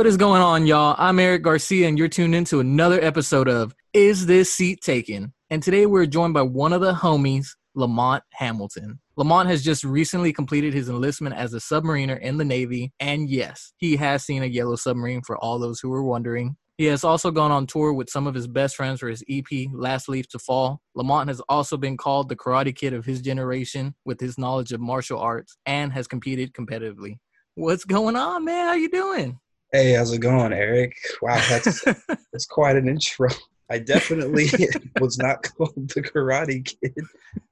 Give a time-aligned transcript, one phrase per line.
[0.00, 0.96] What is going on, y'all?
[0.96, 5.34] I'm Eric Garcia, and you're tuned into another episode of Is This Seat Taken?
[5.50, 8.98] And today we're joined by one of the homies, Lamont Hamilton.
[9.18, 13.74] Lamont has just recently completed his enlistment as a submariner in the Navy, and yes,
[13.76, 16.56] he has seen a yellow submarine for all those who were wondering.
[16.78, 19.68] He has also gone on tour with some of his best friends for his EP,
[19.70, 20.80] Last Leaf to Fall.
[20.94, 24.80] Lamont has also been called the karate kid of his generation with his knowledge of
[24.80, 27.18] martial arts and has competed competitively.
[27.54, 28.66] What's going on, man?
[28.66, 29.38] How you doing?
[29.72, 30.96] Hey, how's it going, Eric?
[31.22, 31.84] Wow, that's
[32.32, 33.28] that's quite an intro.
[33.70, 34.48] I definitely
[35.00, 37.04] was not called the Karate Kid,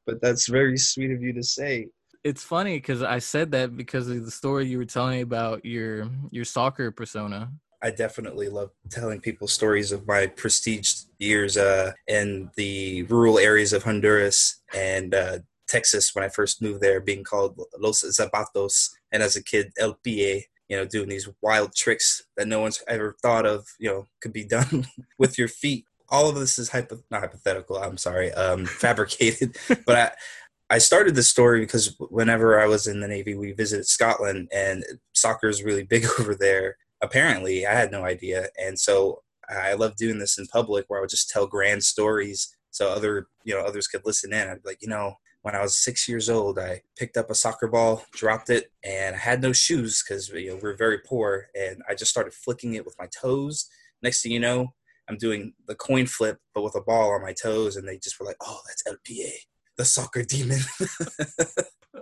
[0.05, 1.86] but that's very sweet of you to say.
[2.24, 5.64] It's funny because I said that because of the story you were telling me about
[5.64, 7.52] your your soccer persona.
[7.80, 13.72] I definitely love telling people stories of my prestige years uh, in the rural areas
[13.72, 19.22] of Honduras and uh, Texas when I first moved there, being called Los Zapatos, and
[19.22, 23.16] as a kid, El Pie you know, doing these wild tricks that no one's ever
[23.22, 24.86] thought of, you know, could be done
[25.19, 25.84] with your feet.
[26.11, 27.77] All of this is hypo- not hypothetical.
[27.77, 29.56] I'm sorry, um, fabricated.
[29.86, 33.86] but I, I started this story because whenever I was in the Navy, we visited
[33.86, 36.77] Scotland, and soccer is really big over there.
[37.02, 41.00] Apparently, I had no idea, and so I love doing this in public, where I
[41.00, 44.48] would just tell grand stories so other you know others could listen in.
[44.48, 47.34] I'd be like, you know, when I was six years old, I picked up a
[47.34, 50.98] soccer ball, dropped it, and I had no shoes because you know, we are very
[50.98, 51.47] poor.
[51.58, 53.69] And I just started flicking it with my toes.
[54.03, 54.75] Next thing you know,
[55.08, 57.77] I'm doing the coin flip, but with a ball on my toes.
[57.77, 59.30] And they just were like, oh, that's LPA,
[59.77, 60.61] the soccer demon.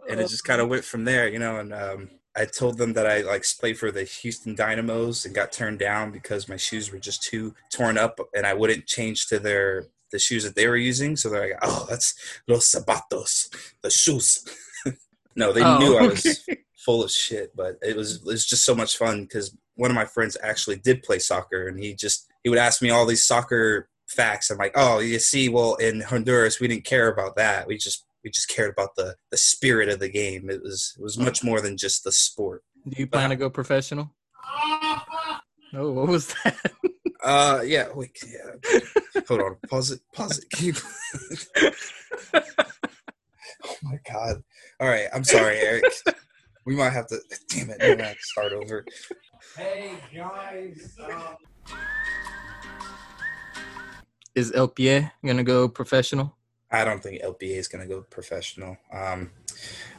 [0.09, 1.59] and it just kind of went from there, you know.
[1.59, 5.53] And um, I told them that I like played for the Houston Dynamos and got
[5.53, 9.39] turned down because my shoes were just too torn up and I wouldn't change to
[9.39, 11.17] their the shoes that they were using.
[11.17, 12.15] So they're like, oh, that's
[12.49, 13.49] los zapatos,
[13.83, 14.45] the shoes.
[15.37, 16.47] no, they oh, knew I was
[16.77, 19.95] full of shit, but it was it was just so much fun because one of
[19.95, 23.25] my friends actually did play soccer, and he just he would ask me all these
[23.25, 24.51] soccer facts.
[24.51, 27.67] I'm like, oh, you see, well, in Honduras, we didn't care about that.
[27.67, 30.49] We just we just cared about the the spirit of the game.
[30.49, 32.63] It was it was much more than just the sport.
[32.89, 34.15] Do you plan but, to go professional?
[35.75, 36.57] Oh, what was that?
[37.27, 37.89] Uh, yeah.
[37.93, 38.81] Wait, yeah.
[39.27, 39.57] Hold on.
[39.69, 40.01] Pause it.
[40.15, 40.51] Pause it.
[40.51, 40.77] Keep.
[43.65, 44.45] oh my god.
[44.79, 45.09] All right.
[45.13, 45.83] I'm sorry, Eric.
[46.65, 47.19] We might have to.
[47.49, 47.79] Damn it.
[47.83, 48.85] We might have to start over.
[49.57, 50.97] Hey guys.
[51.03, 51.37] Um...
[54.37, 56.37] Is LPA gonna go professional?
[56.71, 58.77] I don't think LPA is gonna go professional.
[58.93, 59.33] Um,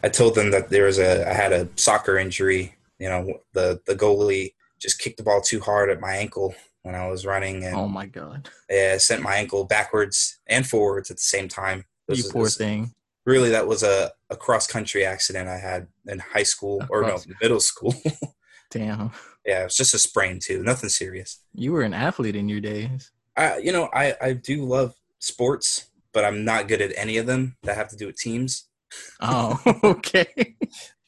[0.02, 1.30] I told them that there was a.
[1.30, 2.76] I had a soccer injury.
[3.00, 6.56] You know, the the goalie just kicked the ball too hard at my ankle
[6.88, 7.66] when I was running.
[7.66, 8.50] And, oh my god!
[8.70, 11.84] Yeah, sent my ankle backwards and forwards at the same time.
[12.08, 12.94] You poor was, thing.
[13.26, 17.20] Really, that was a, a cross country accident I had in high school or no
[17.42, 17.94] middle school.
[18.72, 19.12] Damn.
[19.46, 20.64] Yeah, it was just a sprain too.
[20.64, 21.42] Nothing serious.
[21.54, 23.12] You were an athlete in your days.
[23.36, 27.26] I, you know, I I do love sports, but I'm not good at any of
[27.26, 28.70] them that have to do with teams.
[29.20, 30.56] Oh, okay.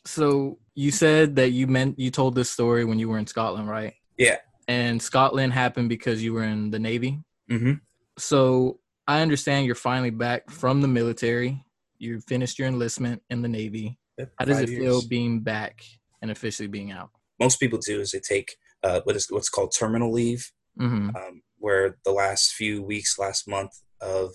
[0.05, 3.69] so you said that you meant you told this story when you were in Scotland,
[3.69, 3.93] right?
[4.17, 7.19] Yeah and Scotland happened because you were in the Navy.
[7.49, 7.73] Mm-hmm.
[8.19, 11.65] So I understand you're finally back from the military.
[11.97, 13.97] You finished your enlistment in the Navy.
[14.19, 14.79] Yep, How does it years.
[14.79, 15.81] feel being back
[16.21, 17.09] and officially being out?
[17.39, 21.15] Most people do is they take uh, what is what's called terminal leave, mm-hmm.
[21.15, 23.71] um, where the last few weeks, last month
[24.01, 24.33] of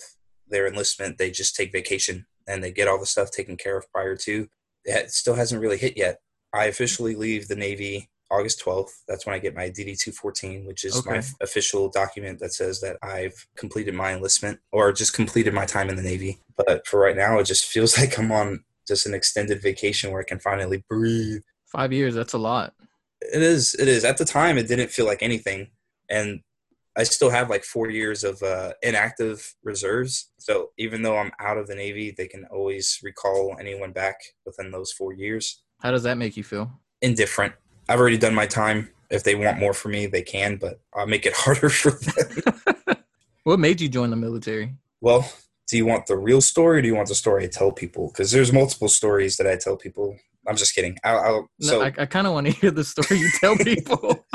[0.49, 3.91] their enlistment, they just take vacation and they get all the stuff taken care of
[3.93, 4.49] prior to.
[4.85, 6.19] It still hasn't really hit yet.
[6.53, 8.91] I officially leave the Navy August 12th.
[9.09, 11.11] That's when I get my DD 214, which is okay.
[11.11, 15.67] my f- official document that says that I've completed my enlistment or just completed my
[15.67, 16.41] time in the Navy.
[16.57, 20.21] But for right now, it just feels like I'm on just an extended vacation where
[20.21, 21.43] I can finally breathe.
[21.67, 22.75] Five years, that's a lot.
[23.21, 23.75] It is.
[23.75, 24.05] It is.
[24.05, 25.69] At the time, it didn't feel like anything.
[26.11, 26.41] And
[26.97, 30.31] I still have like four years of uh, inactive reserves.
[30.39, 34.17] So even though I'm out of the Navy, they can always recall anyone back
[34.47, 35.63] within those four years.
[35.81, 36.71] How does that make you feel?
[37.03, 37.55] Indifferent.
[37.89, 38.91] I've already done my time.
[39.11, 42.97] If they want more from me, they can, but I'll make it harder for them.
[43.45, 44.75] what made you join the military?
[45.01, 45.31] Well,
[45.69, 48.09] do you want the real story or do you want the story I tell people?
[48.09, 50.17] Because there's multiple stories that I tell people.
[50.47, 50.99] I'm just kidding.
[51.05, 53.57] I'll, I'll no, so I, I kind of want to hear the story you tell
[53.65, 54.27] people.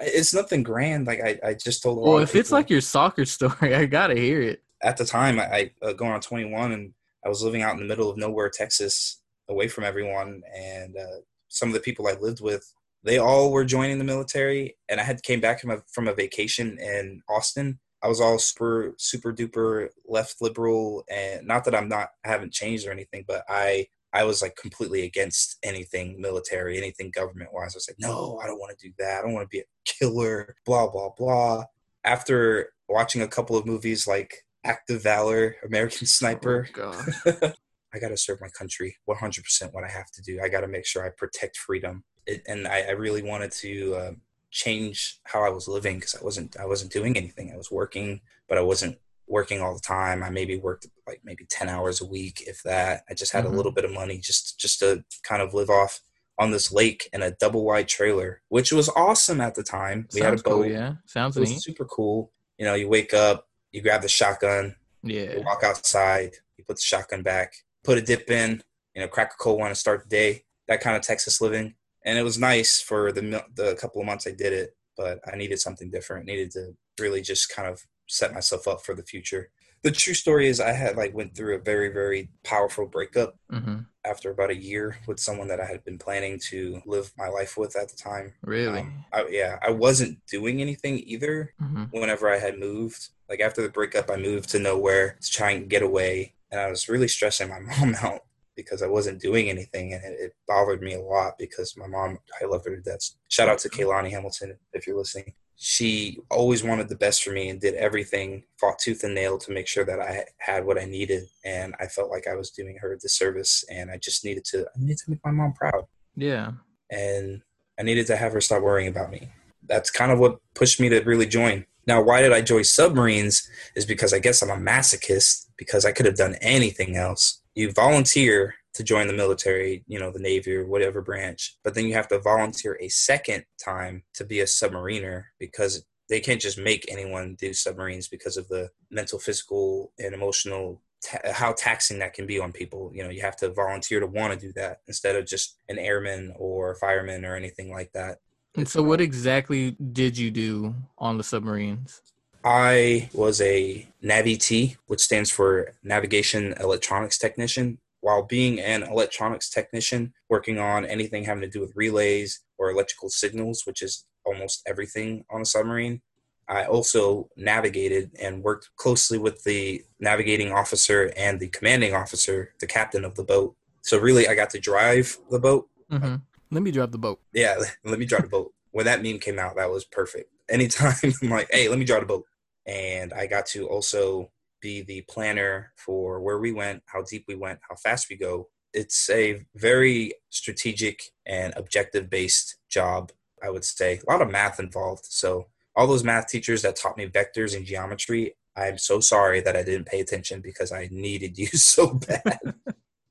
[0.00, 1.06] it's nothing grand.
[1.06, 2.02] Like I, I just told.
[2.02, 4.62] well, if it's like your soccer story, I gotta hear it.
[4.82, 6.92] At the time, I, I uh, going on 21, and
[7.24, 11.20] I was living out in the middle of nowhere, Texas, away from everyone, and uh,
[11.56, 12.72] some of the people I lived with,
[13.02, 16.14] they all were joining the military, and I had came back from a from a
[16.14, 17.78] vacation in Austin.
[18.02, 22.52] I was all super super duper left liberal, and not that I'm not I haven't
[22.52, 27.74] changed or anything, but I I was like completely against anything military, anything government wise.
[27.74, 29.18] I was like, no, I don't want to do that.
[29.18, 31.64] I don't want to be a killer, blah, blah, blah.
[32.04, 37.04] After watching a couple of movies like Act of Valor, American oh, Sniper, Oh.
[37.96, 40.40] I got to serve my country 100% what I have to do.
[40.42, 42.04] I got to make sure I protect freedom.
[42.26, 44.12] It, and I, I really wanted to uh,
[44.50, 47.50] change how I was living because I wasn't I wasn't doing anything.
[47.52, 48.98] I was working, but I wasn't
[49.28, 50.22] working all the time.
[50.22, 53.02] I maybe worked like maybe 10 hours a week, if that.
[53.08, 53.52] I just had Mhm.
[53.52, 56.00] a little bit of money just just to kind of live off
[56.38, 60.06] on this lake in a double wide trailer, which was awesome at the time.
[60.12, 60.62] We Sounds had a boat.
[60.62, 60.94] cool, yeah.
[61.06, 61.62] Sounds It was neat.
[61.62, 62.30] super cool.
[62.58, 65.32] You know, you wake up, you grab the shotgun, Yeah.
[65.32, 67.54] you walk outside, you put the shotgun back,
[67.86, 68.62] put a dip in,
[68.94, 70.42] you know, crack a cold one to start the day.
[70.68, 71.74] That kind of Texas living,
[72.04, 74.76] and it was nice for the the couple of months I did it.
[74.96, 76.26] But I needed something different.
[76.26, 79.50] needed to really just kind of set myself up for the future.
[79.82, 83.78] The true story is I had like went through a very very powerful breakup hmm
[84.04, 87.56] after about a year with someone that I had been planning to live my life
[87.56, 88.34] with at the time.
[88.42, 88.80] Really?
[88.80, 93.08] Um, I, yeah, I wasn't doing anything either hmm whenever I had moved.
[93.28, 96.35] Like after the breakup, I moved to nowhere to try and get away.
[96.50, 98.20] And I was really stressing my mom out
[98.56, 99.92] because I wasn't doing anything.
[99.92, 103.00] And it, it bothered me a lot because my mom, I love her to death.
[103.28, 105.34] Shout out to Kaylani Hamilton if you're listening.
[105.58, 109.52] She always wanted the best for me and did everything, fought tooth and nail to
[109.52, 111.24] make sure that I had what I needed.
[111.44, 113.64] And I felt like I was doing her a disservice.
[113.70, 115.84] And I just needed to, I needed to make my mom proud
[116.14, 116.52] Yeah.
[116.90, 117.42] and
[117.78, 119.28] I needed to have her stop worrying about me.
[119.66, 121.66] That's kind of what pushed me to really join.
[121.86, 123.48] Now, why did I join submarines?
[123.74, 127.42] Is because I guess I'm a masochist because I could have done anything else.
[127.54, 131.86] You volunteer to join the military, you know, the Navy or whatever branch, but then
[131.86, 136.58] you have to volunteer a second time to be a submariner because they can't just
[136.58, 142.12] make anyone do submarines because of the mental, physical, and emotional ta- how taxing that
[142.12, 142.90] can be on people.
[142.94, 145.78] You know, you have to volunteer to want to do that instead of just an
[145.78, 148.18] airman or fireman or anything like that.
[148.56, 152.00] And so, what exactly did you do on the submarines?
[152.44, 157.78] I was a NAVIT, which stands for Navigation Electronics Technician.
[158.00, 163.08] While being an electronics technician, working on anything having to do with relays or electrical
[163.10, 166.02] signals, which is almost everything on a submarine,
[166.48, 172.66] I also navigated and worked closely with the navigating officer and the commanding officer, the
[172.66, 173.56] captain of the boat.
[173.82, 176.16] So, really, I got to drive the boat hmm
[176.50, 177.20] Let me drive the boat.
[177.32, 178.52] yeah, let me drive the boat.
[178.70, 180.30] When that meme came out, that was perfect.
[180.48, 182.24] Anytime I'm like, hey, let me drive the boat.
[182.66, 187.36] And I got to also be the planner for where we went, how deep we
[187.36, 188.48] went, how fast we go.
[188.72, 193.12] It's a very strategic and objective based job,
[193.42, 194.00] I would say.
[194.06, 195.06] A lot of math involved.
[195.06, 195.46] So,
[195.76, 199.62] all those math teachers that taught me vectors and geometry, I'm so sorry that I
[199.62, 202.54] didn't pay attention because I needed you so bad.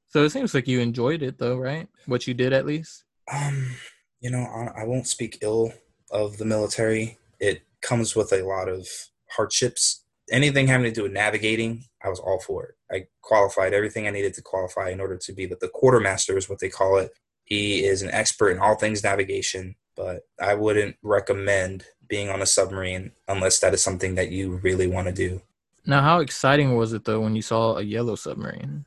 [0.10, 1.88] So it seems like you enjoyed it, though, right?
[2.08, 3.05] What you did, at least.
[3.32, 3.76] Um,
[4.22, 5.74] you know, I, I won't speak ill
[6.12, 7.18] of the military.
[7.40, 8.88] It comes with a lot of
[9.30, 10.04] hardships.
[10.32, 12.76] Anything having to do with navigating, I was all for it.
[12.92, 16.50] I qualified everything I needed to qualify in order to be the, the quartermaster is
[16.50, 17.12] what they call it.
[17.44, 22.46] He is an expert in all things navigation, but I wouldn't recommend being on a
[22.46, 25.42] submarine unless that is something that you really want to do.
[25.86, 28.86] Now, how exciting was it though when you saw a yellow submarine?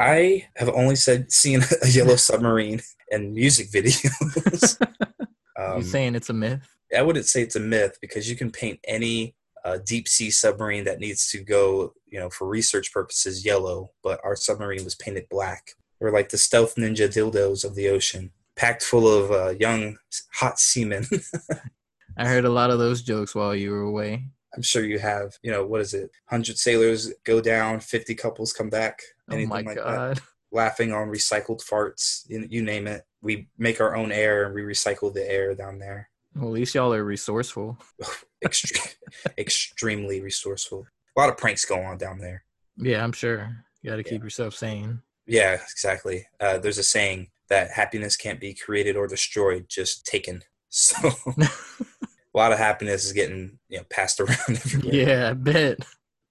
[0.00, 2.80] I have only said seen a yellow submarine
[3.10, 4.80] in music videos.
[5.20, 6.66] you um, saying it's a myth?
[6.96, 10.84] I wouldn't say it's a myth because you can paint any uh, deep sea submarine
[10.84, 13.90] that needs to go, you know, for research purposes, yellow.
[14.02, 15.72] But our submarine was painted black.
[16.00, 19.98] We're like the stealth ninja dildos of the ocean, packed full of uh, young
[20.32, 21.04] hot seamen.
[22.16, 24.24] I heard a lot of those jokes while you were away.
[24.54, 25.38] I'm sure you have.
[25.42, 26.10] You know, what is it?
[26.24, 29.00] Hundred sailors go down, fifty couples come back.
[29.30, 29.84] Oh Anything my like that.
[29.84, 30.20] god!
[30.52, 33.02] Laughing on recycled farts, you, you name it.
[33.22, 36.08] We make our own air and we recycle the air down there.
[36.34, 37.78] Well, at least y'all are resourceful.
[38.44, 38.94] Extre-
[39.38, 40.86] extremely resourceful.
[41.16, 42.44] A lot of pranks go on down there.
[42.76, 43.64] Yeah, I'm sure.
[43.82, 45.02] You got to keep yourself sane.
[45.26, 46.26] Yeah, exactly.
[46.40, 50.42] Uh, there's a saying that happiness can't be created or destroyed, just taken.
[50.72, 50.96] So
[51.40, 51.48] a
[52.32, 54.94] lot of happiness is getting you know passed around everywhere.
[54.94, 55.80] yeah, I bet.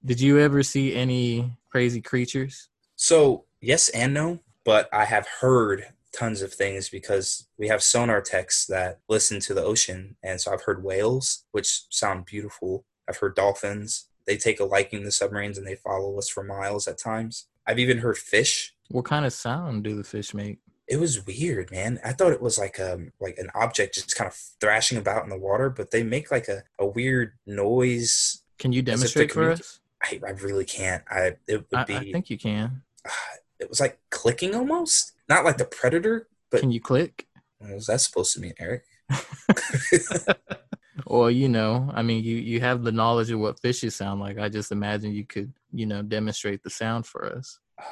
[0.05, 2.68] Did you ever see any crazy creatures?
[3.01, 8.19] So yes and no, but I have heard tons of things because we have sonar
[8.19, 12.83] techs that listen to the ocean, and so I've heard whales, which sound beautiful.
[13.07, 14.09] I've heard dolphins.
[14.27, 17.47] They take a liking to submarines and they follow us for miles at times.
[17.65, 20.59] I've even heard fish What kind of sound do the fish make?
[20.89, 21.99] it was weird, man.
[22.03, 25.29] I thought it was like um like an object just kind of thrashing about in
[25.29, 28.43] the water, but they make like a, a weird noise.
[28.57, 29.79] Can you demonstrate for us?
[30.03, 31.03] I, I really can't.
[31.09, 32.81] I it would I, be I think you can.
[33.59, 37.27] it was like clicking almost, not like the predator, but Can you click?
[37.59, 38.83] what was that supposed to mean, Eric?
[41.05, 44.37] Well, you know, I mean, you you have the knowledge of what fishes sound like.
[44.37, 47.59] I just imagine you could, you know, demonstrate the sound for us.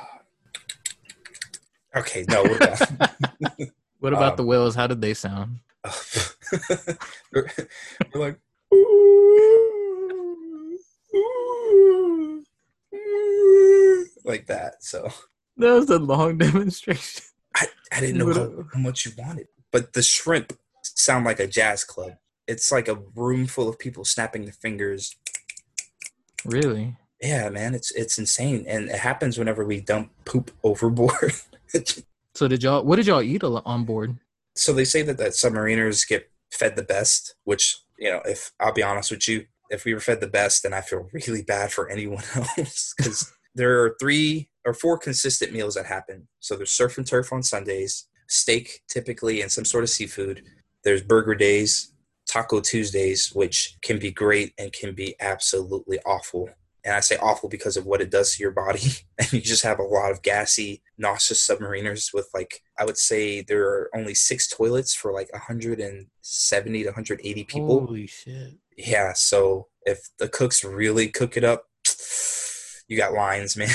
[1.95, 2.59] Okay, no, we're.
[3.99, 4.75] What about Um, the whales?
[4.75, 5.61] How did they sound?
[7.31, 7.49] we're,
[8.13, 8.37] like
[14.25, 14.83] like that.
[14.83, 15.09] So
[15.57, 17.23] That was a long demonstration.
[17.55, 19.47] I, I didn't know how, how much you wanted.
[19.71, 22.13] But the shrimp sound like a jazz club.
[22.47, 25.15] It's like a room full of people snapping their fingers.
[26.45, 26.95] Really?
[27.21, 31.33] Yeah, man, it's it's insane, and it happens whenever we dump poop overboard.
[32.35, 32.83] So did y'all?
[32.83, 34.17] What did y'all eat on board?
[34.55, 37.35] so they say that that submariners get fed the best.
[37.43, 40.63] Which you know, if I'll be honest with you, if we were fed the best,
[40.63, 45.51] then I feel really bad for anyone else because there are three or four consistent
[45.51, 46.27] meals that happen.
[46.39, 50.43] So there's surf and turf on Sundays, steak typically, and some sort of seafood.
[50.83, 51.91] There's burger days,
[52.29, 56.49] Taco Tuesdays, which can be great and can be absolutely awful.
[56.85, 58.81] And I say awful because of what it does to your body.
[59.19, 63.41] And you just have a lot of gassy, nauseous submariners with like, I would say
[63.41, 67.79] there are only six toilets for like 170 to 180 people.
[67.79, 68.53] Holy shit!
[68.77, 69.13] Yeah.
[69.13, 71.66] So if the cooks really cook it up,
[72.87, 73.69] you got lines, man.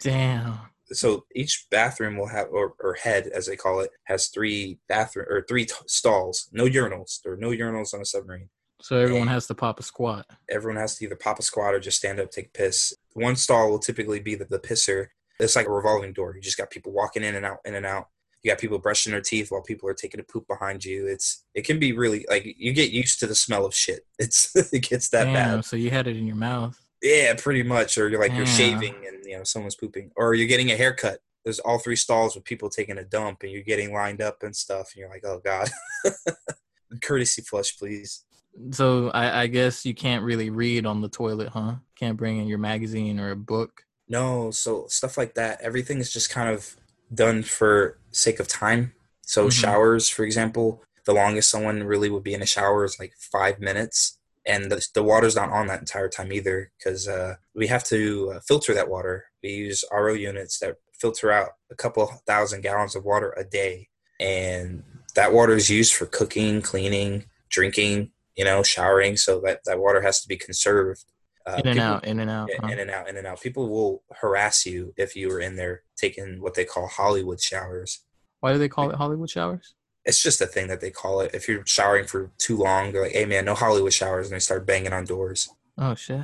[0.00, 0.58] Damn.
[0.92, 5.26] so each bathroom will have or, or head as they call it has three bathroom
[5.30, 8.50] or three t- stalls no urinals there are no urinals on a submarine
[8.82, 10.26] So everyone has to pop a squat.
[10.50, 13.70] everyone has to either pop a squat or just stand up take piss one stall
[13.70, 15.06] will typically be the, the pisser
[15.40, 17.86] it's like a revolving door you just got people walking in and out in and
[17.86, 18.08] out
[18.42, 21.44] you got people brushing their teeth while people are taking a poop behind you it's
[21.54, 24.86] it can be really like you get used to the smell of shit it's it
[24.90, 25.56] gets that Damn.
[25.56, 26.78] bad So you had it in your mouth.
[27.02, 27.98] Yeah, pretty much.
[27.98, 31.18] Or you're like you're shaving and you know someone's pooping, or you're getting a haircut.
[31.44, 34.54] There's all three stalls with people taking a dump, and you're getting lined up and
[34.54, 35.68] stuff, and you're like, oh god.
[37.02, 38.24] Courtesy flush, please.
[38.70, 41.76] So I, I guess you can't really read on the toilet, huh?
[41.98, 43.82] Can't bring in your magazine or a book.
[44.08, 45.60] No, so stuff like that.
[45.62, 46.76] Everything is just kind of
[47.14, 48.92] done for sake of time.
[49.22, 49.52] So Mhm.
[49.52, 53.58] showers, for example, the longest someone really would be in a shower is like five
[53.58, 57.84] minutes, and the, the water's not on that entire time either because uh, we have
[57.84, 59.26] to uh, filter that water.
[59.42, 63.88] We use RO units that filter out a couple thousand gallons of water a day,
[64.20, 64.82] and
[65.14, 69.16] that water is used for cooking, cleaning, drinking, you know, showering.
[69.16, 71.04] So that that water has to be conserved.
[71.44, 72.50] Uh, in and people- out, in and out.
[72.60, 72.68] huh?
[72.68, 73.40] in and out, in and out.
[73.40, 78.04] People will harass you if you were in there taking what they call Hollywood showers.
[78.40, 79.74] Why do they call it Hollywood showers?
[80.04, 81.34] It's just a thing that they call it.
[81.34, 84.40] If you're showering for too long, they're like, "Hey, man, no Hollywood showers," and they
[84.40, 85.48] start banging on doors.
[85.78, 86.20] Oh shit.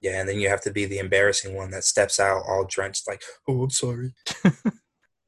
[0.00, 3.06] Yeah, and then you have to be the embarrassing one that steps out all drenched,
[3.08, 4.14] like, "Oh, I'm sorry."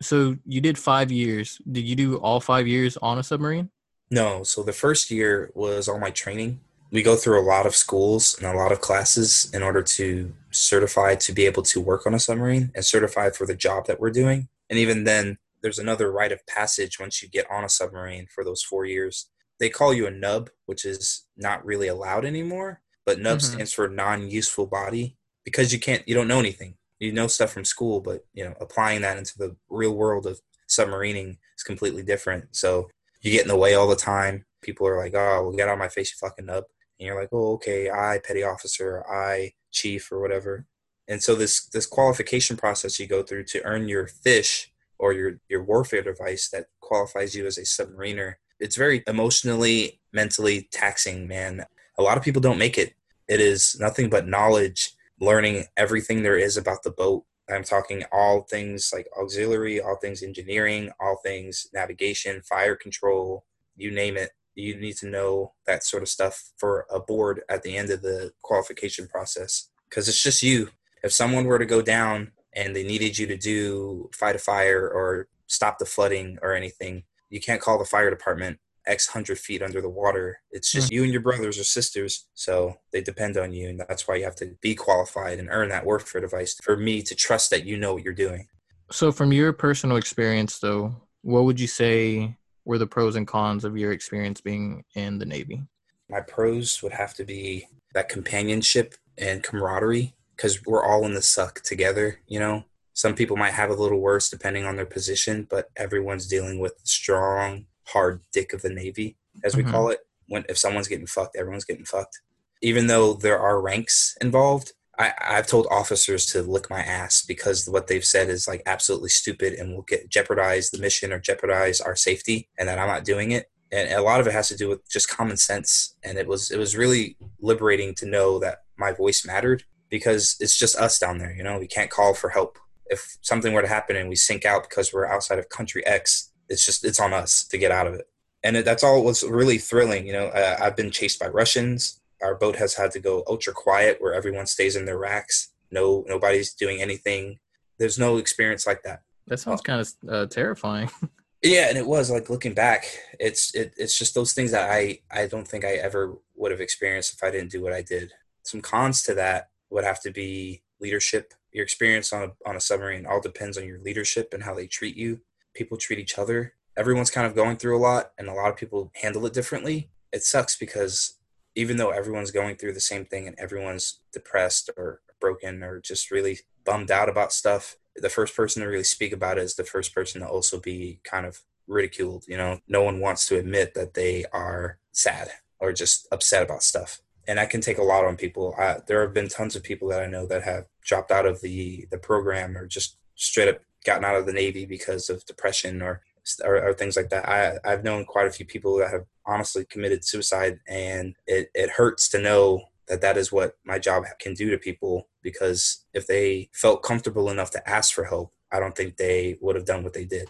[0.02, 1.60] So you did five years.
[1.70, 3.70] Did you do all five years on a submarine?
[4.10, 6.60] No, so the first year was all my training.
[6.90, 10.34] We go through a lot of schools and a lot of classes in order to
[10.50, 14.00] certify to be able to work on a submarine and certify for the job that
[14.00, 14.48] we're doing.
[14.68, 18.44] And even then, there's another rite of passage once you get on a submarine for
[18.44, 19.30] those four years.
[19.58, 23.42] They call you a nub, which is not really allowed anymore, but nub Mhm.
[23.42, 26.76] stands for non-useful body because you can't, you don't know anything.
[26.98, 30.40] You know stuff from school, but you know applying that into the real world of
[30.68, 32.54] submarining is completely different.
[32.56, 32.90] So
[33.22, 34.44] you get in the way all the time.
[34.62, 36.64] People are like, "Oh, well, get out of my face, you fucking nub,"
[36.98, 40.66] and you're like, "Oh, okay, I petty officer, I chief, or whatever."
[41.08, 44.69] And so this this qualification process you go through to earn your fish
[45.00, 48.34] or your your warfare device that qualifies you as a submariner.
[48.60, 51.64] It's very emotionally, mentally taxing, man.
[51.98, 52.94] A lot of people don't make it.
[53.26, 57.24] It is nothing but knowledge, learning everything there is about the boat.
[57.48, 63.44] I'm talking all things like auxiliary, all things engineering, all things navigation, fire control,
[63.76, 64.30] you name it.
[64.54, 68.02] You need to know that sort of stuff for a board at the end of
[68.02, 70.68] the qualification process because it's just you.
[71.02, 74.88] If someone were to go down and they needed you to do fight a fire
[74.88, 79.62] or stop the flooding or anything, you can't call the fire department X hundred feet
[79.62, 80.40] under the water.
[80.50, 80.94] It's just mm.
[80.94, 82.26] you and your brothers or sisters.
[82.34, 83.68] So they depend on you.
[83.68, 87.02] And that's why you have to be qualified and earn that warfare device for me
[87.02, 88.48] to trust that you know what you're doing.
[88.90, 93.64] So from your personal experience though, what would you say were the pros and cons
[93.64, 95.62] of your experience being in the Navy?
[96.08, 101.20] My pros would have to be that companionship and camaraderie because we're all in the
[101.20, 102.64] suck together, you know?
[102.94, 106.78] Some people might have a little worse depending on their position, but everyone's dealing with
[106.78, 109.70] the strong, hard dick of the Navy, as we Mhm.
[109.70, 110.00] call it.
[110.28, 112.20] When if someone's getting fucked, everyone's getting fucked.
[112.62, 117.68] Even though there are ranks involved, I, I've told officers to lick my ass because
[117.68, 121.82] what they've said is like absolutely stupid and will get jeopardize the mission or jeopardize
[121.82, 123.50] our safety, and that I'm not doing it.
[123.72, 125.94] And a lot of it has to do with just common sense.
[126.02, 130.58] And it was it was really liberating to know that my voice mattered because it's
[130.58, 131.32] just us down there.
[131.32, 132.58] You know, we can't call for help.
[132.86, 136.32] If something were to happen and we sink out because we're outside of country X,
[136.48, 138.08] it's just it's on us to get out of it.
[138.42, 140.06] And it, that's all was really thrilling.
[140.06, 142.00] You know, uh, I've been chased by Russians.
[142.22, 145.52] Our boat has had to go ultra quiet, where everyone stays in their racks.
[145.70, 147.38] No, nobody's doing anything.
[147.78, 149.02] There's no experience like that.
[149.26, 150.90] That sounds kind of uh, terrifying.
[151.42, 152.84] yeah, and it was like looking back,
[153.18, 156.60] it's it, it's just those things that I I don't think I ever would have
[156.60, 158.12] experienced if I didn't do what I did.
[158.42, 161.34] Some cons to that would have to be leadership.
[161.52, 164.66] Your experience on a, on a submarine all depends on your leadership and how they
[164.66, 165.20] treat you.
[165.54, 166.54] People treat each other.
[166.76, 169.90] Everyone's kind of going through a lot, and a lot of people handle it differently.
[170.12, 171.18] It sucks because
[171.54, 176.10] even though everyone's going through the same thing and everyone's depressed or broken or just
[176.10, 179.64] really bummed out about stuff, the first person to really speak about it is the
[179.64, 182.24] first person to also be kind of ridiculed.
[182.28, 186.62] You know, no one wants to admit that they are sad or just upset about
[186.62, 188.54] stuff and that can take a lot on people.
[188.58, 191.40] I, there have been tons of people that I know that have dropped out of
[191.40, 195.82] the the program or just straight up gotten out of the Navy because of depression
[195.82, 196.02] or
[196.44, 197.28] or, or things like that.
[197.28, 201.70] I, I've known quite a few people that have honestly committed suicide, and it, it
[201.70, 206.06] hurts to know that that is what my job can do to people because if
[206.06, 209.84] they felt comfortable enough to ask for help, I don't think they would have done
[209.84, 210.28] what they did.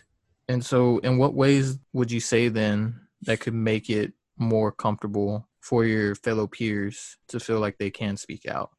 [0.49, 5.49] And so, in what ways would you say then that could make it more comfortable
[5.61, 8.71] for your fellow peers to feel like they can speak out?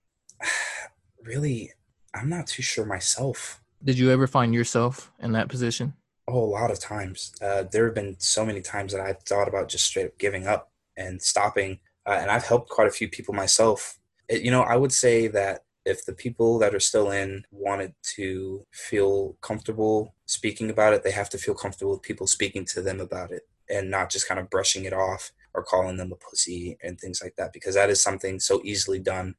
[1.23, 1.71] really,
[2.13, 3.61] I'm not too sure myself.
[3.83, 5.93] Did you ever find yourself in that position?
[6.27, 7.33] Oh, a lot of times.
[7.41, 10.47] Uh, there have been so many times that I've thought about just straight up giving
[10.47, 11.79] up and stopping.
[12.05, 13.99] Uh, and I've helped quite a few people myself.
[14.27, 17.93] It, you know, I would say that if the people that are still in wanted
[18.15, 22.81] to feel comfortable speaking about it, they have to feel comfortable with people speaking to
[22.81, 26.15] them about it and not just kind of brushing it off or calling them a
[26.15, 29.35] pussy and things like that because that is something so easily done.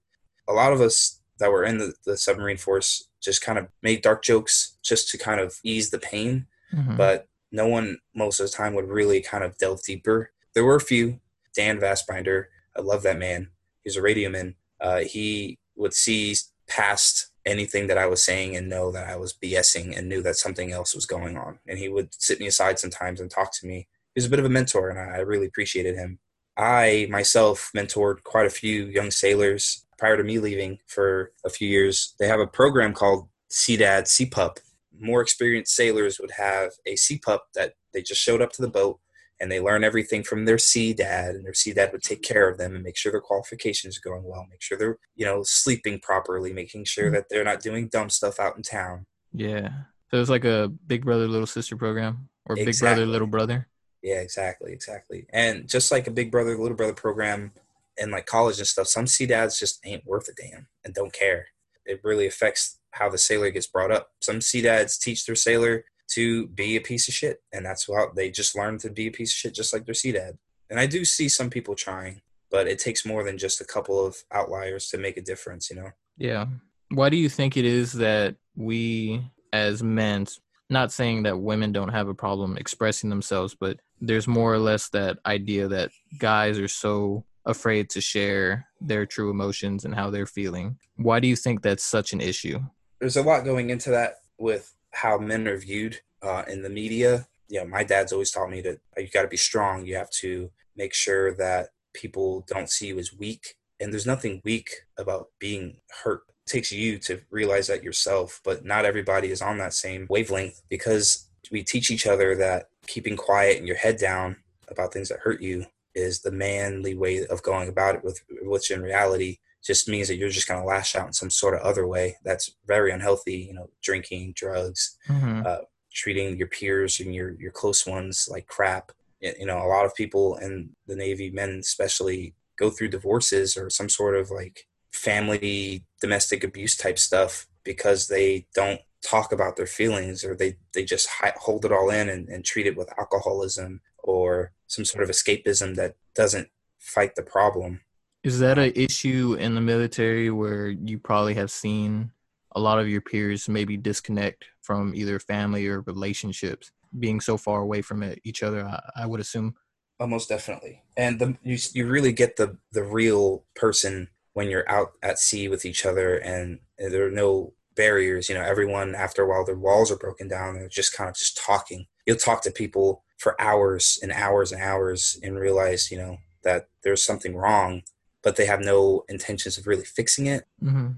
[0.48, 4.02] A lot of us that were in the, the submarine force just kind of made
[4.02, 6.96] dark jokes just to kind of ease the pain, mm-hmm.
[6.96, 10.30] but no one most of the time would really kind of delve deeper.
[10.54, 11.20] There were a few.
[11.54, 12.46] Dan Vastbinder,
[12.76, 13.48] I love that man.
[13.84, 14.54] He's a radioman.
[14.80, 16.34] Uh, he would see
[16.66, 20.36] past anything that I was saying and know that I was BSing and knew that
[20.36, 21.58] something else was going on.
[21.66, 24.38] And he would sit me aside sometimes and talk to me he was a bit
[24.38, 26.18] of a mentor, and I really appreciated him.
[26.56, 31.68] I myself mentored quite a few young sailors prior to me leaving for a few
[31.68, 32.14] years.
[32.18, 34.58] They have a program called Sea Dad CPUP.
[34.98, 38.68] More experienced sailors would have a Sea Pup that they just showed up to the
[38.68, 39.00] boat
[39.42, 42.48] and they learn everything from their Sea Dad, and their Sea Dad would take care
[42.48, 45.42] of them and make sure their qualifications are going well, make sure they're you know
[45.42, 47.14] sleeping properly, making sure mm-hmm.
[47.14, 49.04] that they're not doing dumb stuff out in town.
[49.32, 49.68] Yeah,
[50.10, 52.72] so it was like a big brother little sister program or exactly.
[52.72, 53.68] big brother little brother.
[54.02, 55.26] Yeah, exactly, exactly.
[55.30, 57.52] And just like a big brother, little brother program
[57.98, 61.12] and like college and stuff, some Sea Dads just ain't worth a damn and don't
[61.12, 61.46] care.
[61.84, 64.10] It really affects how the sailor gets brought up.
[64.20, 68.10] Some Sea Dads teach their sailor to be a piece of shit, and that's how
[68.14, 70.36] they just learn to be a piece of shit, just like their Sea Dad.
[70.68, 74.04] And I do see some people trying, but it takes more than just a couple
[74.04, 75.90] of outliers to make a difference, you know?
[76.18, 76.46] Yeah.
[76.90, 80.26] Why do you think it is that we as men,
[80.72, 84.88] not saying that women don't have a problem expressing themselves, but there's more or less
[84.88, 90.26] that idea that guys are so afraid to share their true emotions and how they're
[90.26, 90.78] feeling.
[90.96, 92.60] Why do you think that's such an issue?
[93.00, 97.26] There's a lot going into that with how men are viewed uh, in the media.
[97.48, 99.84] You know, my dad's always taught me that you got to be strong.
[99.84, 103.54] You have to make sure that people don't see you as weak.
[103.80, 106.22] And there's nothing weak about being hurt.
[106.52, 111.30] Takes you to realize that yourself, but not everybody is on that same wavelength because
[111.50, 114.36] we teach each other that keeping quiet and your head down
[114.68, 118.70] about things that hurt you is the manly way of going about it with which
[118.70, 121.60] in reality just means that you're just going to lash out in some sort of
[121.60, 125.42] other way that's very unhealthy you know drinking drugs mm-hmm.
[125.46, 125.58] uh,
[125.90, 129.94] treating your peers and your your close ones like crap you know a lot of
[129.94, 135.84] people in the navy men especially go through divorces or some sort of like family
[136.00, 141.08] domestic abuse type stuff because they don't talk about their feelings or they, they just
[141.36, 145.74] hold it all in and, and treat it with alcoholism or some sort of escapism
[145.74, 147.80] that doesn't fight the problem.
[148.22, 152.12] Is that an issue in the military where you probably have seen
[152.54, 157.60] a lot of your peers maybe disconnect from either family or relationships, being so far
[157.60, 158.64] away from it, each other?
[158.64, 159.54] I, I would assume.
[159.56, 164.68] Oh, Almost definitely, and the, you you really get the the real person when you're
[164.70, 168.28] out at sea with each other and there are no barriers.
[168.28, 171.16] You know, everyone after a while their walls are broken down and just kind of
[171.16, 171.86] just talking.
[172.06, 176.68] You'll talk to people for hours and hours and hours and realize, you know, that
[176.82, 177.82] there's something wrong,
[178.22, 180.44] but they have no intentions of really fixing it.
[180.62, 180.88] Mm-hmm.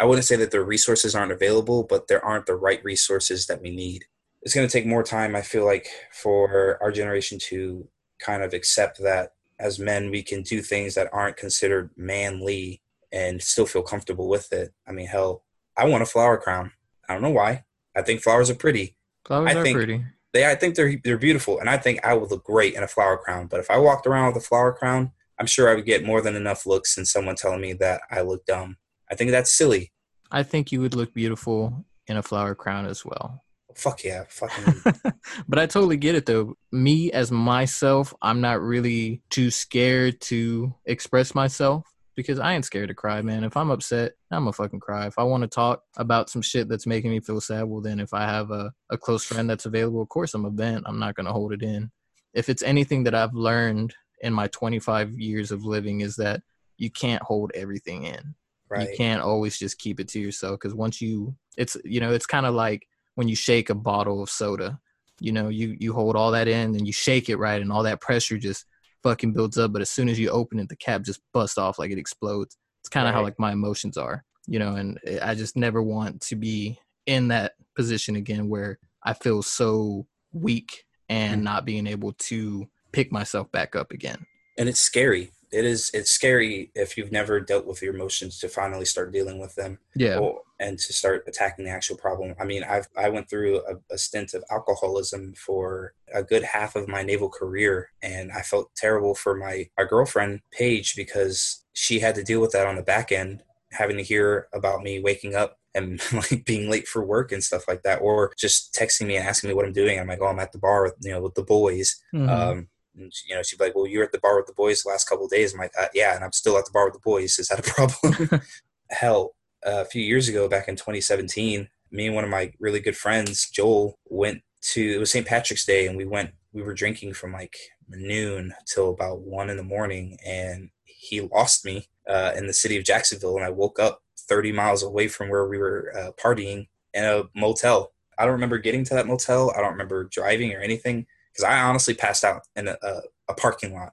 [0.00, 3.60] I wouldn't say that the resources aren't available, but there aren't the right resources that
[3.60, 4.06] we need.
[4.42, 7.86] It's going to take more time, I feel like, for our generation to
[8.18, 12.80] kind of accept that as men, we can do things that aren't considered manly
[13.14, 14.74] and still feel comfortable with it.
[14.86, 15.44] I mean, hell,
[15.76, 16.72] I want a flower crown.
[17.08, 17.62] I don't know why.
[17.96, 18.96] I think flowers are pretty.
[19.24, 20.04] Flowers I are think- pretty.
[20.32, 22.88] They, I think they're they're beautiful, and I think I would look great in a
[22.88, 23.46] flower crown.
[23.46, 26.20] But if I walked around with a flower crown, I'm sure I would get more
[26.20, 28.76] than enough looks and someone telling me that I look dumb.
[29.08, 29.92] I think that's silly.
[30.32, 33.44] I think you would look beautiful in a flower crown as well.
[33.76, 34.74] Fuck yeah, fucking
[35.48, 36.56] but I totally get it though.
[36.72, 42.88] Me as myself, I'm not really too scared to express myself because I ain't scared
[42.88, 43.44] to cry, man.
[43.44, 45.06] If I'm upset, I'm gonna fucking cry.
[45.06, 48.00] If I want to talk about some shit that's making me feel sad, well then
[48.00, 50.84] if I have a, a close friend that's available, of course I'm a vent.
[50.86, 51.90] I'm not gonna hold it in.
[52.32, 56.42] If it's anything that I've learned in my 25 years of living is that
[56.78, 58.34] you can't hold everything in
[58.68, 58.90] right.
[58.90, 62.26] you can't always just keep it to yourself because once you it's you know it's
[62.26, 64.78] kind of like when you shake a bottle of soda
[65.20, 67.82] you know you you hold all that in and you shake it right and all
[67.82, 68.64] that pressure just
[69.04, 71.78] fucking builds up but as soon as you open it the cap just busts off
[71.78, 75.34] like it explodes it's kind of how like my emotions are you know and i
[75.34, 81.42] just never want to be in that position again where i feel so weak and
[81.42, 81.44] Mhm.
[81.44, 84.24] not being able to pick myself back up again
[84.58, 85.30] and it's scary.
[85.54, 85.90] It is.
[85.94, 89.78] It's scary if you've never dealt with your emotions to finally start dealing with them.
[89.94, 92.34] yeah or, and to start attacking the actual problem.
[92.40, 96.76] I mean, I've I went through a, a stint of alcoholism for a good half
[96.76, 102.00] of my naval career, and I felt terrible for my my girlfriend Paige because she
[102.00, 105.34] had to deal with that on the back end, having to hear about me waking
[105.34, 109.16] up and like being late for work and stuff like that, or just texting me
[109.16, 109.98] and asking me what I'm doing.
[109.98, 112.00] I'm like, oh, I'm at the bar, with, you know, with the boys.
[112.14, 112.28] Mhm.
[112.30, 114.82] Um, and, you know, she'd be like, "Well, you're at the bar with the boys
[114.82, 116.86] the last couple of days." I'm like, uh, "Yeah," and I'm still at the bar
[116.86, 117.38] with the boys.
[117.38, 118.40] Is that a problem?
[118.90, 119.34] Hell,
[119.66, 122.96] uh, a few years ago, back in 2017, me and one of my really good
[122.96, 125.26] friends, Joel, went to it was St.
[125.26, 126.32] Patrick's Day, and we went.
[126.52, 127.56] We were drinking from like
[127.88, 132.76] noon till about one in the morning, and he lost me uh, in the city
[132.76, 136.68] of Jacksonville, and I woke up 30 miles away from where we were uh, partying
[136.92, 137.92] in a motel.
[138.18, 139.52] I don't remember getting to that motel.
[139.56, 143.34] I don't remember driving or anything because I honestly passed out in a, a, a
[143.34, 143.92] parking lot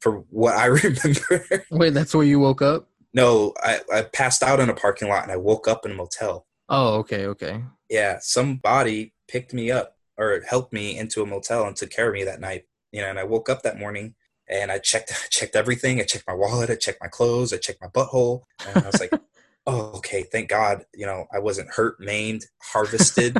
[0.00, 1.64] for what I remember.
[1.70, 5.22] wait that's where you woke up no, I, I passed out in a parking lot
[5.22, 6.46] and I woke up in a motel.
[6.68, 11.76] oh okay okay Yeah, somebody picked me up or helped me into a motel and
[11.76, 12.64] took care of me that night.
[12.90, 14.14] You know, and I woke up that morning
[14.48, 16.00] and I checked I checked everything.
[16.00, 19.00] I checked my wallet, I checked my clothes, I checked my butthole, and I was
[19.00, 19.12] like,
[19.66, 23.36] "Oh, okay, thank God." You know, I wasn't hurt, maimed, harvested.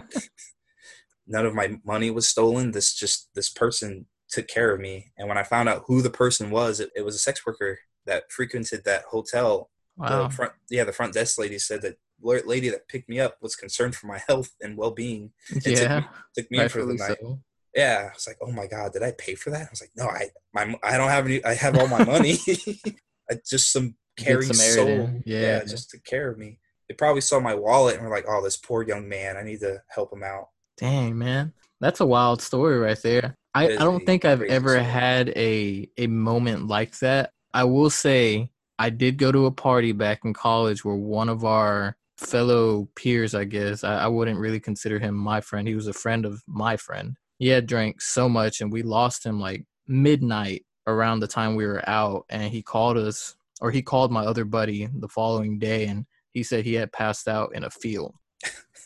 [1.33, 2.73] None of my money was stolen.
[2.73, 5.12] This just this person took care of me.
[5.16, 7.79] And when I found out who the person was, it, it was a sex worker
[8.07, 9.71] that frequented that hotel.
[9.97, 10.29] Wow.
[10.29, 13.37] the front yeah the front desk lady said that la- lady that picked me up
[13.42, 16.01] was concerned for my health and well-being took yeah.
[16.01, 17.18] me- took me in for the night.
[17.21, 17.40] so.
[17.77, 18.09] yeah.
[18.11, 19.66] I was like oh my god did i pay for that?
[19.66, 22.37] I was like no i my i don't have any i have all my money.
[23.31, 24.87] I, just some caring soul.
[24.87, 25.23] Samaritan.
[25.27, 25.62] Yeah.
[25.64, 26.59] just took care of me.
[26.88, 29.37] They probably saw my wallet and were like oh this poor young man.
[29.37, 30.47] I need to help him out
[30.83, 31.53] Dang, man.
[31.81, 33.37] That's a wild story right there.
[33.55, 34.85] I, I don't think I've ever story.
[34.85, 37.31] had a a moment like that.
[37.55, 41.45] I will say I did go to a party back in college where one of
[41.45, 45.68] our fellow peers, I guess, I, I wouldn't really consider him my friend.
[45.68, 47.14] He was a friend of my friend.
[47.38, 51.64] He had drank so much and we lost him like midnight around the time we
[51.64, 55.87] were out and he called us or he called my other buddy the following day
[55.87, 58.16] and he said he had passed out in a field.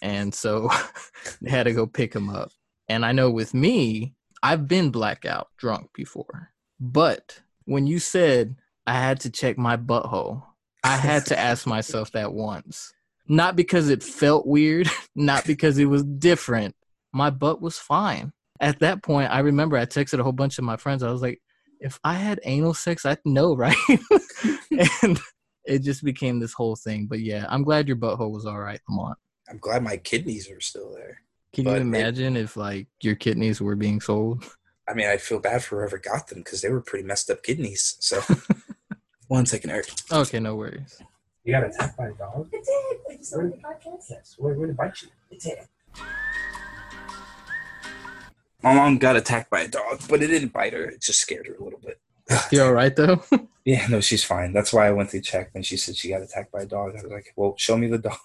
[0.02, 0.70] And so
[1.40, 2.50] they had to go pick him up.
[2.88, 6.50] And I know with me, I've been blackout drunk before.
[6.78, 8.56] But when you said
[8.86, 10.42] I had to check my butthole,
[10.84, 12.92] I had to ask myself that once.
[13.28, 16.76] Not because it felt weird, not because it was different.
[17.12, 18.32] My butt was fine.
[18.60, 21.02] At that point, I remember I texted a whole bunch of my friends.
[21.02, 21.42] I was like,
[21.80, 23.76] if I had anal sex, I'd know, right?
[25.02, 25.18] and
[25.64, 27.06] it just became this whole thing.
[27.06, 29.18] But yeah, I'm glad your butthole was all right, Lamont.
[29.50, 31.20] I'm glad my kidneys are still there
[31.52, 34.44] Can you But it- imagine if like your kidneys were being sold?
[34.88, 37.42] I mean, I feel bad for whoever got them because they were pretty messed up
[37.42, 37.96] kidneys.
[37.98, 38.22] So,
[39.26, 39.88] one second, Eric.
[40.12, 41.02] Okay, no worries.
[41.42, 42.48] You got attacked by a dog?
[42.52, 43.12] It did.
[43.12, 44.04] I just on the podcast.
[44.10, 44.36] Yes.
[44.38, 45.08] Where would it bite you?
[45.32, 45.58] It did.
[48.62, 50.84] My mom got attacked by a dog, but it didn't bite her.
[50.84, 51.98] It just scared her a little bit.
[52.52, 53.22] You all right though?
[53.64, 54.52] Yeah, no, she's fine.
[54.52, 56.90] That's why I went to check when she said she got attacked by a dog.
[56.96, 58.18] I was like, well, show me the dog.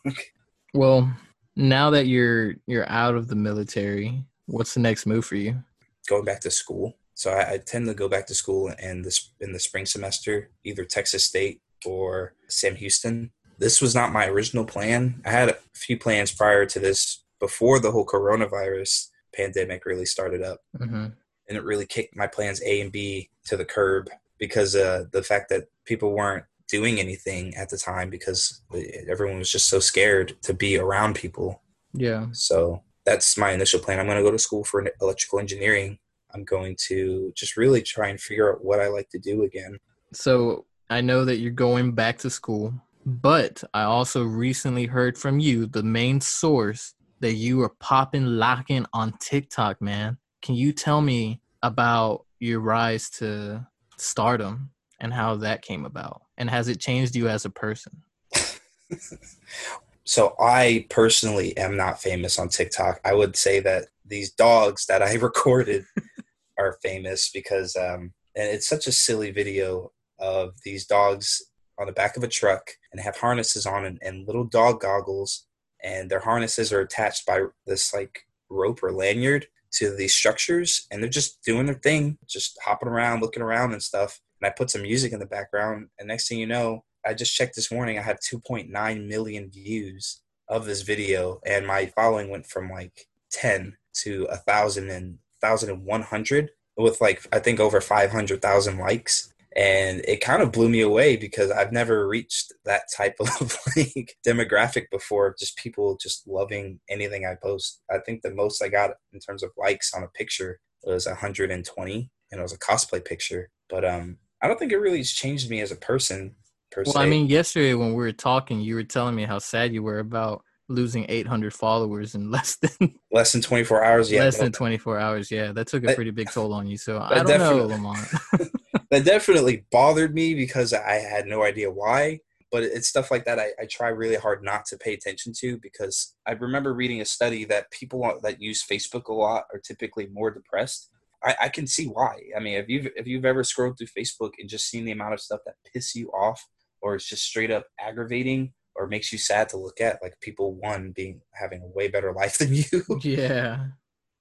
[0.73, 1.11] Well,
[1.55, 5.63] now that you're you're out of the military, what's the next move for you?
[6.07, 6.97] Going back to school.
[7.13, 10.49] So I, I tend to go back to school in this in the spring semester,
[10.63, 13.31] either Texas State or Sam Houston.
[13.57, 15.21] This was not my original plan.
[15.25, 20.41] I had a few plans prior to this before the whole coronavirus pandemic really started
[20.41, 20.59] up.
[20.79, 21.07] Mm-hmm.
[21.49, 25.21] And it really kicked my plans A and B to the curb because uh, the
[25.21, 28.61] fact that people weren't doing anything at the time because
[29.07, 31.61] everyone was just so scared to be around people.
[31.93, 32.27] Yeah.
[32.31, 33.99] So that's my initial plan.
[33.99, 35.99] I'm going to go to school for electrical engineering.
[36.33, 39.77] I'm going to just really try and figure out what I like to do again.
[40.13, 42.73] So I know that you're going back to school,
[43.05, 48.85] but I also recently heard from you, the main source, that you were popping, locking
[48.93, 50.17] on TikTok, man.
[50.41, 54.70] Can you tell me about your rise to stardom
[55.01, 56.21] and how that came about?
[56.37, 58.03] And has it changed you as a person?
[60.05, 63.01] so I personally am not famous on TikTok.
[63.03, 65.85] I would say that these dogs that I recorded
[66.57, 71.43] are famous because um, and it's such a silly video of these dogs
[71.79, 75.47] on the back of a truck and have harnesses on and, and little dog goggles
[75.83, 81.01] and their harnesses are attached by this like rope or lanyard to these structures and
[81.01, 84.69] they're just doing their thing just hopping around looking around and stuff and i put
[84.69, 87.97] some music in the background and next thing you know i just checked this morning
[87.97, 93.75] i had 2.9 million views of this video and my following went from like 10
[93.93, 99.31] to a thousand and thousand and one hundred with like i think over 500000 likes
[99.55, 103.29] and it kind of blew me away because I've never reached that type of
[103.75, 105.35] like demographic before.
[105.37, 107.81] Just people just loving anything I post.
[107.91, 112.09] I think the most I got in terms of likes on a picture was 120,
[112.31, 113.49] and it was a cosplay picture.
[113.69, 116.35] But um, I don't think it really has changed me as a person.
[116.71, 116.99] Per well, se.
[116.99, 119.99] I mean, yesterday when we were talking, you were telling me how sad you were
[119.99, 124.11] about losing 800 followers in less than less than 24 hours.
[124.11, 125.29] Yeah, less than 24 hours.
[125.31, 126.77] Yeah, that took a pretty big toll on you.
[126.77, 128.07] So I don't know, Lamont.
[128.91, 132.19] that definitely bothered me because I had no idea why.
[132.51, 135.57] But it's stuff like that I, I try really hard not to pay attention to
[135.59, 140.07] because I remember reading a study that people that use Facebook a lot are typically
[140.07, 140.89] more depressed.
[141.23, 142.19] I, I can see why.
[142.35, 145.13] I mean, if you've if you've ever scrolled through Facebook and just seen the amount
[145.13, 146.45] of stuff that piss you off
[146.81, 150.55] or it's just straight up aggravating or makes you sad to look at, like people
[150.55, 152.83] one being having a way better life than you.
[153.01, 153.67] Yeah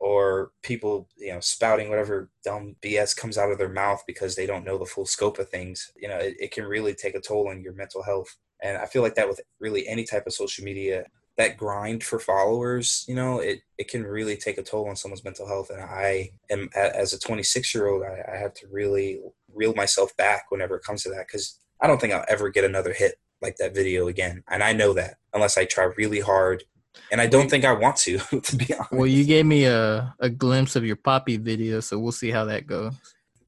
[0.01, 4.47] or people you know spouting whatever dumb bs comes out of their mouth because they
[4.47, 7.21] don't know the full scope of things you know it, it, can really take a
[7.21, 10.33] toll on your mental health and i feel like that with really any type of
[10.33, 11.05] social media
[11.41, 15.25] that grind for followers you know it, it can really take a toll on someone's
[15.25, 19.21] mental health and i am as a 26 year old I, I have to really
[19.55, 22.65] reel myself back whenever it comes to that because i don't think i'll ever get
[22.65, 26.65] another hit like that video again and i know that unless i try really hard
[27.13, 28.93] and I don't think I want to, to be honest.
[28.93, 32.45] Well, you gave me a, a glimpse of your poppy video, so we'll see how
[32.47, 32.95] that goes.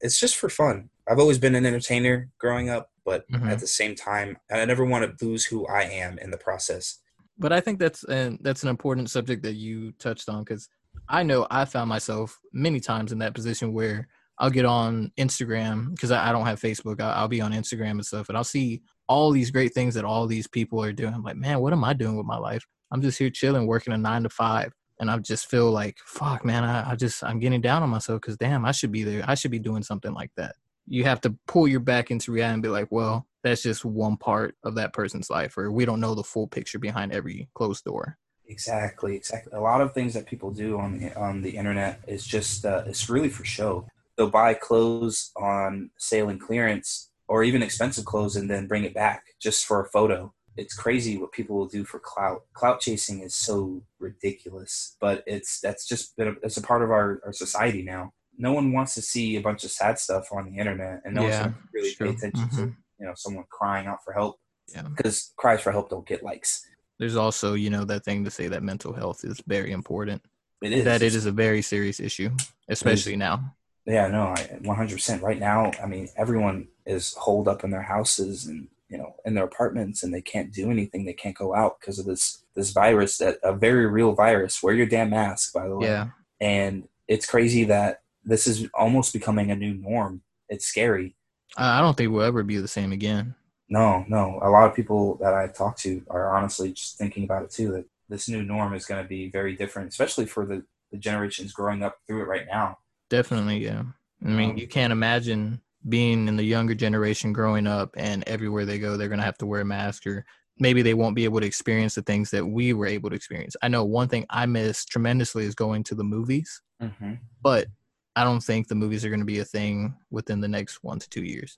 [0.01, 0.89] It's just for fun.
[1.09, 3.49] I've always been an entertainer growing up, but Mhm.
[3.51, 6.99] at the same time, I never want to lose who I am in the process.
[7.37, 10.69] But I think that's an that's an important subject that you touched on because
[11.09, 14.07] I know I found myself many times in that position where
[14.39, 17.01] I'll get on Instagram because I, I don't have Facebook.
[17.01, 20.05] I, I'll be on Instagram and stuff, and I'll see all these great things that
[20.05, 21.13] all these people are doing.
[21.13, 22.65] I'm like, man, what am I doing with my life?
[22.91, 24.71] I'm just here chilling, working a nine to five.
[24.99, 28.21] And I just feel like, fuck, man, I, I just, I'm getting down on myself
[28.21, 29.23] because damn, I should be there.
[29.27, 30.55] I should be doing something like that.
[30.87, 34.17] You have to pull your back into reality and be like, well, that's just one
[34.17, 37.83] part of that person's life, or we don't know the full picture behind every closed
[37.83, 38.17] door.
[38.47, 39.53] Exactly, exactly.
[39.53, 42.83] A lot of things that people do on the, on the internet is just uh,
[42.85, 43.87] it's really for show.
[44.17, 48.93] They'll buy clothes on sale and clearance, or even expensive clothes, and then bring it
[48.93, 50.33] back just for a photo.
[50.55, 52.43] It's crazy what people will do for clout.
[52.53, 56.91] Clout chasing is so ridiculous, but it's that's just been a, it's a part of
[56.91, 58.11] our, our society now.
[58.37, 61.21] No one wants to see a bunch of sad stuff on the internet, and no
[61.27, 62.75] Yeah, one's gonna really pay attention to Mhm.
[62.99, 64.39] you know someone crying out for help
[64.73, 64.83] Yeah.
[64.83, 66.65] because cries for help don't get likes.
[66.99, 70.21] There's also, you know, that thing to say that mental health is very important.
[70.61, 72.29] It is That it is a very serious issue,
[72.69, 73.55] especially now.
[73.85, 75.21] Yeah, no, I 100%.
[75.21, 79.33] Right now, I mean, everyone is holed up in their houses and you know in
[79.33, 81.03] their apartments, and they can't do anything.
[81.03, 84.61] They can't go out because of this this virus, that a very real virus.
[84.61, 85.87] Wear your damn mask, by the way.
[85.87, 86.09] Yeah.
[86.39, 90.21] And it's crazy that this is almost becoming a new norm.
[90.49, 91.15] It's scary.
[91.57, 93.35] I don't think we'll ever be the same again.
[93.69, 94.39] No, no.
[94.41, 97.71] A lot of people that I've talked to are honestly just thinking about it too.
[97.71, 101.53] That this new norm is going to be very different, especially for the the generations
[101.53, 102.77] growing up through it right now.
[103.09, 103.83] Definitely, yeah.
[104.23, 105.59] I mean, Um, you can't imagine
[105.89, 109.37] being in the younger generation growing up and everywhere they go they're going to have
[109.39, 110.23] to wear a mask or
[110.59, 113.55] maybe they won't be able to experience the things that we were able to experience.
[113.61, 117.13] I know one thing I miss tremendously is going to the movies, Mm-hmm.
[117.41, 117.67] but
[118.15, 120.99] I don't think the movies are going to be a thing within the next 1
[120.99, 121.57] to 2 years.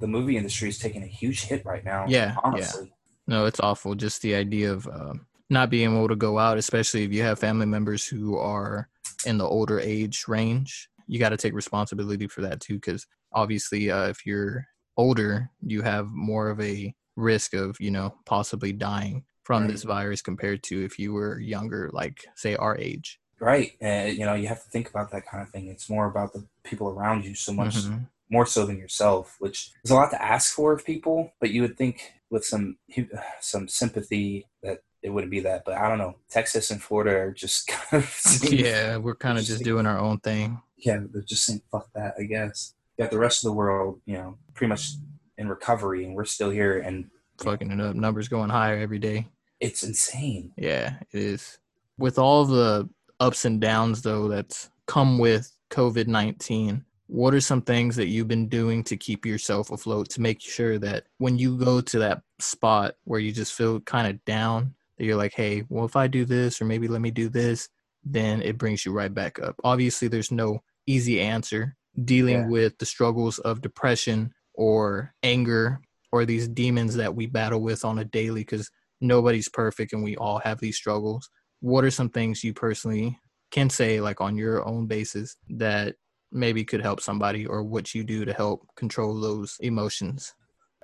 [0.00, 2.06] The movie industry is taking a huge hit right now.
[2.08, 2.92] Yeah, honestly.
[3.28, 3.94] No, it's awful.
[3.94, 7.38] Just the idea of um, not being able to go out, especially if you have
[7.38, 8.88] family members who are
[9.26, 10.88] in the older age range.
[11.06, 15.82] You got to take responsibility for that too, because obviously, uh, if you're older, you
[15.82, 19.72] have more of a risk of you know possibly dying from Right.
[19.72, 23.20] this virus compared to if you were younger, like say our age.
[23.42, 23.72] Right.
[23.80, 25.66] And you know, you have to think about that kind of thing.
[25.66, 28.06] It's more about the people around you so much Mhm.
[28.30, 31.32] more so than yourself, which is a lot to ask for of people.
[31.40, 32.78] But you would think with some
[33.40, 35.64] some sympathy that it wouldn't be that.
[35.64, 36.14] But I don't know.
[36.30, 40.18] Texas and Florida are just kind of Yeah, we're kind of just doing our own
[40.20, 40.62] thing.
[40.76, 42.14] yeah, they're just saying fuck that.
[42.18, 42.74] I guess.
[42.96, 44.92] You got the rest of the world, you know, pretty much
[45.38, 47.96] in recovery, and we're still here, and Fucking it up.
[47.96, 49.26] Numbers going higher every day.
[49.58, 50.52] it's insane.
[50.56, 51.58] Yeah, it is.
[51.98, 52.88] With all the
[53.22, 58.26] ups and downs, though, that's come with COVID 19, what are some things that you've
[58.28, 62.22] been doing to keep yourself afloat to make sure that when you go to that
[62.40, 66.08] spot where you just feel kind of down, that you're like, hey, well, if I
[66.08, 67.68] do this, or maybe let me do this,
[68.04, 69.54] then it brings you right back up?
[69.62, 71.76] Obviously, there's no easy answer.
[72.04, 72.48] Dealing Yeah.
[72.48, 75.80] with the struggles of depression or anger
[76.10, 80.16] or these demons that we battle with on a daily because nobody's perfect and we
[80.16, 81.30] all have these struggles
[81.62, 83.18] what are some things you personally
[83.52, 85.94] can say like on your own basis that
[86.32, 90.34] maybe could help somebody or what you do to help control those emotions?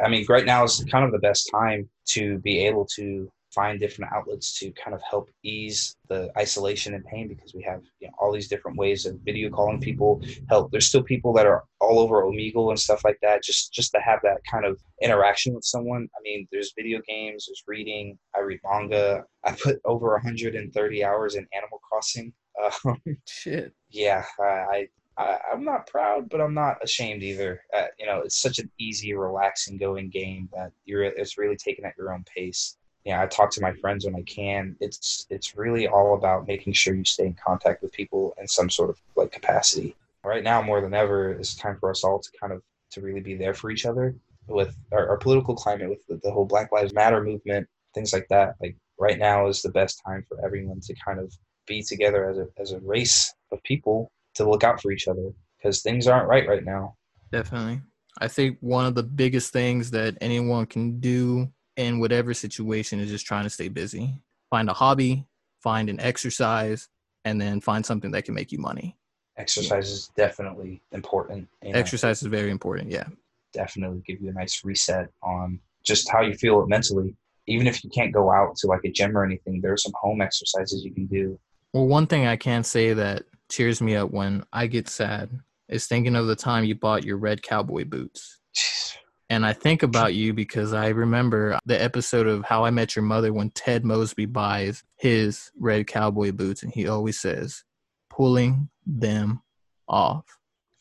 [0.03, 3.81] I mean, right now is kind of the best time to be able to find
[3.81, 8.07] different outlets to kind of help ease the isolation and pain because we have you
[8.07, 10.71] know, all these different ways of video calling people help.
[10.71, 14.01] There's still people that are all over omegle and stuff like that just just to
[14.01, 16.09] have that kind of interaction with someone.
[16.17, 19.25] I mean there's video games there's reading i read manga.
[19.45, 22.33] I put over 130 hours in animal crossing.
[22.63, 22.95] Uh,
[23.27, 23.73] shit.
[23.91, 27.61] yeah, I, I I'm not proud, but I'm not ashamed either.
[27.75, 31.85] Uh, you know, it's such an easy, relaxing going game that you're it's really taken
[31.85, 32.77] at your own pace.
[33.09, 34.77] Yeah, I talk to my friends when I can.
[34.81, 38.69] It's it's really all about making sure you stay in contact with people in some
[38.69, 39.97] sort of like capacity.
[40.23, 43.23] Right now, more than ever, it's time for us all to kind of to really
[43.23, 44.15] be there for each other
[44.47, 48.27] with our, our political climate, with the, the whole Black Lives Matter movement, things like
[48.29, 48.57] that.
[48.61, 51.33] Like right now is the best time for everyone to kind of
[51.67, 55.31] be together as a as a race of people to look out for each other
[55.57, 56.95] because things aren't right right now.
[57.33, 57.81] definitely
[58.21, 61.47] i think one of the biggest things that anyone can do
[61.79, 65.27] in whatever situation is just trying to stay busy find a hobby
[65.63, 66.89] find an exercise
[67.25, 68.95] and then find something that can make you money
[69.39, 71.49] Exercise is definitely important.
[71.63, 73.07] exercise is very important yeah
[73.53, 77.17] definitely give you a nice reset on just how you feel mentally.
[77.47, 80.21] Even if you can't go out to like a gym or anything, there's some home
[80.21, 81.39] exercises you can do.
[81.73, 85.31] Well, one thing I can say that cheers me up when I get sad
[85.69, 88.41] is thinking of the time you bought your red cowboy boots.
[89.31, 93.03] And I think about you because I remember the episode of How I Met Your
[93.05, 97.63] Mother when Ted Mosby buys his red cowboy boots and he always says,
[98.11, 99.43] pulling them
[99.87, 100.25] off.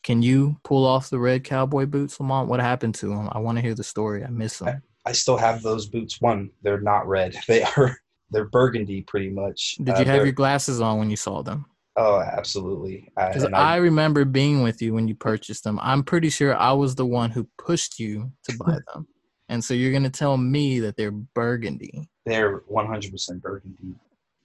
[0.02, 2.48] Can you pull off the red cowboy boots, Lamont?
[2.48, 3.28] What happened to them?
[3.32, 4.24] I want to hear the story.
[4.24, 4.82] I miss them.
[5.04, 6.20] I still have those boots.
[6.20, 7.36] One, they're not red.
[7.48, 7.98] They are
[8.30, 9.76] they're burgundy pretty much.
[9.82, 11.66] Did Uh, you have your glasses on when you saw them?
[11.98, 13.10] Oh, absolutely.
[13.16, 15.80] I- Because and I remember being with you when you purchased them.
[15.82, 19.08] I'm pretty sure I was the one who pushed you to buy them.
[19.48, 22.08] And so you're going to tell me that they're burgundy.
[22.24, 23.94] They're 100% burgundy.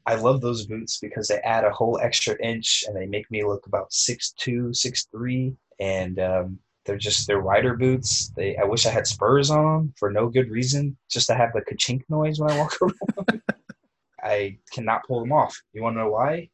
[0.07, 3.45] I love those boots because they add a whole extra inch and they make me
[3.45, 5.55] look about 6'2, 6'3.
[5.79, 8.31] And um, they're just, they're rider boots.
[8.35, 11.51] They, I wish I had spurs on them for no good reason, just to have
[11.53, 13.41] the ka-chink noise when I walk around.
[14.23, 15.55] I cannot pull them off.
[15.73, 16.49] You want to know why?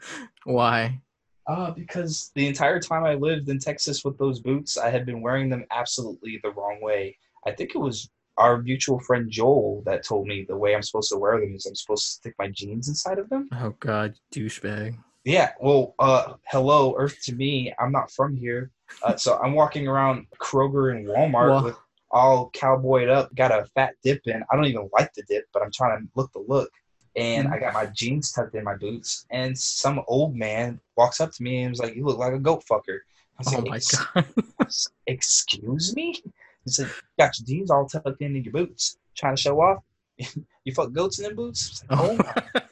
[0.44, 1.00] Why?
[1.46, 5.20] Uh, because the entire time I lived in Texas with those boots, I had been
[5.20, 7.16] wearing them absolutely the wrong way.
[7.46, 11.10] I think it was our mutual friend Joel that told me the way I'm supposed
[11.10, 13.48] to wear them is I'm supposed to stick my jeans inside of them.
[13.52, 14.96] Oh, God, douchebag.
[15.24, 17.72] Yeah, well, uh, hello, Earth to me.
[17.78, 18.70] I'm not from here,
[19.04, 21.76] uh, so I'm walking around Kroger and Walmart Wha- with
[22.10, 24.42] all cowboyed up, got a fat dip in.
[24.50, 26.70] I don't even like the dip, but I'm trying to look the look.
[27.16, 27.54] And mm-hmm.
[27.54, 31.42] I got my jeans tucked in my boots, and some old man walks up to
[31.42, 33.00] me and was like, "You look like a goat fucker."
[33.38, 34.26] I was Oh, like, my "Ex- God.
[35.06, 36.22] excuse me?
[36.64, 36.88] He said,
[37.18, 39.82] got your jeans all tucked in in your boots, trying to show off.
[40.64, 41.82] you fuck goats in them boots?
[41.90, 42.62] Like, oh, my,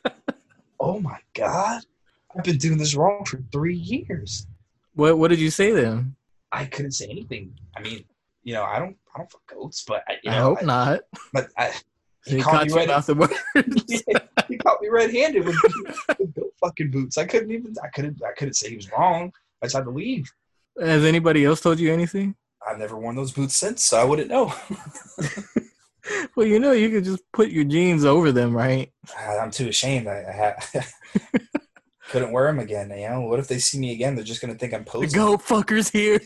[0.79, 1.83] oh my God.
[2.37, 4.47] I've been doing this wrong for three years.
[4.95, 6.15] what, what did you say then?
[6.53, 7.53] I couldn't say anything.
[7.77, 8.05] I mean,
[8.45, 11.01] you know, I don't, I don't fuck goats, but I, you I hope I- not.
[11.33, 11.73] But I,
[12.27, 13.35] He, he caught caught me you out the words.
[14.49, 15.57] he caught me red-handed with,
[16.19, 17.17] with goat fucking boots.
[17.19, 19.33] I couldn't even, I couldn't, I couldn't say he was wrong.
[19.63, 20.31] I just had to leave.
[20.79, 22.35] Has anybody else told you anything?
[22.67, 24.53] I've never worn those boots since, so I wouldn't know.
[26.35, 28.91] Well, you know, you could just put your jeans over them, right?
[29.17, 30.09] Ah, I'm too ashamed.
[30.09, 30.85] I, I
[32.09, 32.91] couldn't wear them again.
[32.91, 34.15] You know, what if they see me again?
[34.15, 35.11] They're just gonna think I'm The posing.
[35.21, 36.21] goat fuckers here.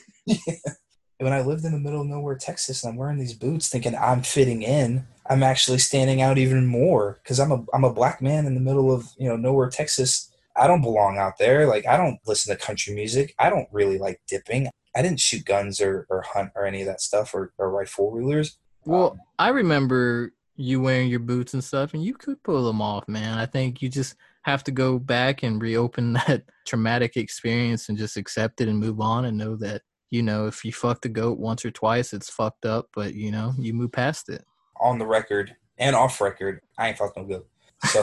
[1.19, 3.95] When I lived in the middle of nowhere, Texas, and I'm wearing these boots, thinking
[3.97, 8.21] I'm fitting in, I'm actually standing out even more because I'm a I'm a black
[8.21, 10.31] man in the middle of you know nowhere, Texas.
[10.57, 11.67] I don't belong out there.
[11.67, 13.35] Like I don't listen to country music.
[13.39, 14.69] I don't really like dipping.
[14.95, 17.89] I didn't shoot guns or, or hunt or any of that stuff or, or ride
[17.89, 18.59] four wheelers.
[18.85, 22.81] Well, um, I remember you wearing your boots and stuff, and you could pull them
[22.81, 23.39] off, man.
[23.39, 28.17] I think you just have to go back and reopen that traumatic experience and just
[28.17, 31.39] accept it and move on and know that, you know, if you fucked a goat
[31.39, 34.45] once or twice, it's fucked up, but, you know, you move past it.
[34.81, 37.45] On the record and off record, I ain't fucking no good.
[37.89, 38.03] So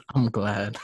[0.14, 0.78] I'm glad.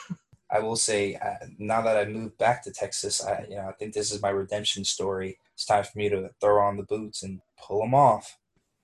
[0.50, 3.72] I will say, uh, now that I moved back to Texas, I you know I
[3.72, 5.38] think this is my redemption story.
[5.54, 8.38] It's time for me to throw on the boots and pull them off.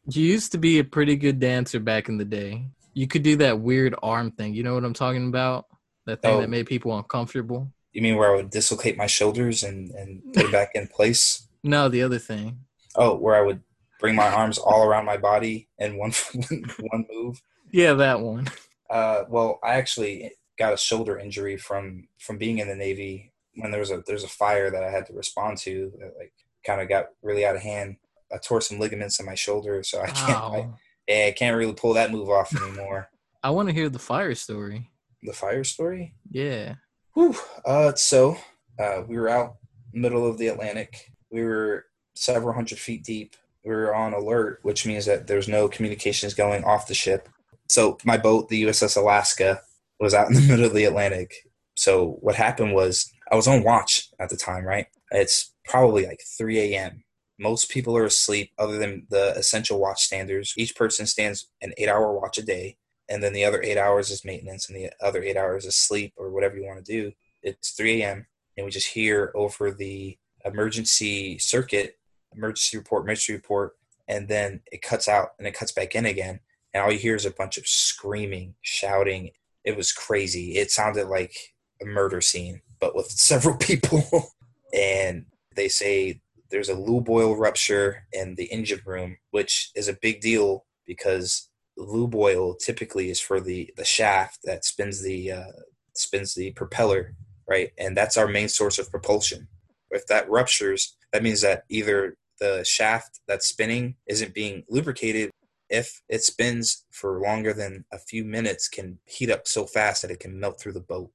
[0.08, 2.66] You used to be a pretty good dancer back in the day.
[2.94, 4.54] You could do that weird arm thing.
[4.54, 5.66] You know what I'm talking about?
[6.06, 6.40] That thing Oh.
[6.40, 7.70] that made people uncomfortable.
[7.92, 11.46] You mean where I would dislocate my shoulders and and put it back in place?
[11.64, 12.58] No, the other thing.
[12.96, 13.60] Oh, where I would
[14.02, 16.12] bring my arms all around my body in one
[16.90, 17.42] one move.
[17.70, 18.48] Yeah, that one.
[18.90, 23.70] Uh, well, I actually got a shoulder injury from from being in the Navy when
[23.70, 26.32] there was a there's a fire that I had to respond to that like
[26.66, 27.96] kind of got really out of hand.
[28.30, 30.68] I tore some ligaments in my shoulder, so I can't I,
[31.06, 33.08] yeah, I can't really pull that move off anymore.
[33.42, 34.90] I want to hear the fire story.
[35.22, 36.14] the fire story.
[36.30, 36.74] Yeah.
[37.14, 37.34] Whew.
[37.64, 38.36] Uh, so
[38.78, 39.56] uh, we were out
[39.92, 41.10] middle of the Atlantic.
[41.30, 43.36] We were several hundred feet deep.
[43.64, 47.28] We were on alert, which means that there's no communications going off the ship.
[47.68, 49.62] So my boat, the USS Alaska,
[50.00, 51.34] was out in the middle of the Atlantic.
[51.74, 54.86] So what happened was I was on watch at the time, right?
[55.10, 57.04] It's probably like 3 a.m.
[57.38, 60.54] Most people are asleep other than the essential watch standers.
[60.56, 62.76] Each person stands an eight hour watch a day
[63.08, 66.12] and then the other eight hours is maintenance and the other eight hours is sleep
[66.16, 67.12] or whatever you want to do.
[67.42, 68.26] It's 3 a.m.
[68.56, 71.98] and we just hear over the emergency circuit,
[72.36, 73.76] emergency report, emergency report,
[74.08, 76.40] and then it cuts out and it cuts back in again.
[76.74, 79.30] And all you hear is a bunch of screaming, shouting.
[79.64, 80.56] It was crazy.
[80.56, 81.36] It sounded like
[81.80, 84.30] a murder scene, but with several people.
[84.74, 86.20] and they say
[86.50, 91.48] there's a lube oil rupture in the engine room, which is a big deal because
[91.76, 95.52] lube oil typically is for the the shaft that spins the uh,
[95.94, 97.14] spins the propeller,
[97.48, 97.72] right?
[97.78, 99.48] And that's our main source of propulsion.
[99.90, 105.30] If that ruptures, that means that either the shaft that's spinning isn't being lubricated.
[105.70, 110.10] If it spins for longer than a few minutes, can heat up so fast that
[110.10, 111.12] it can melt through the boat.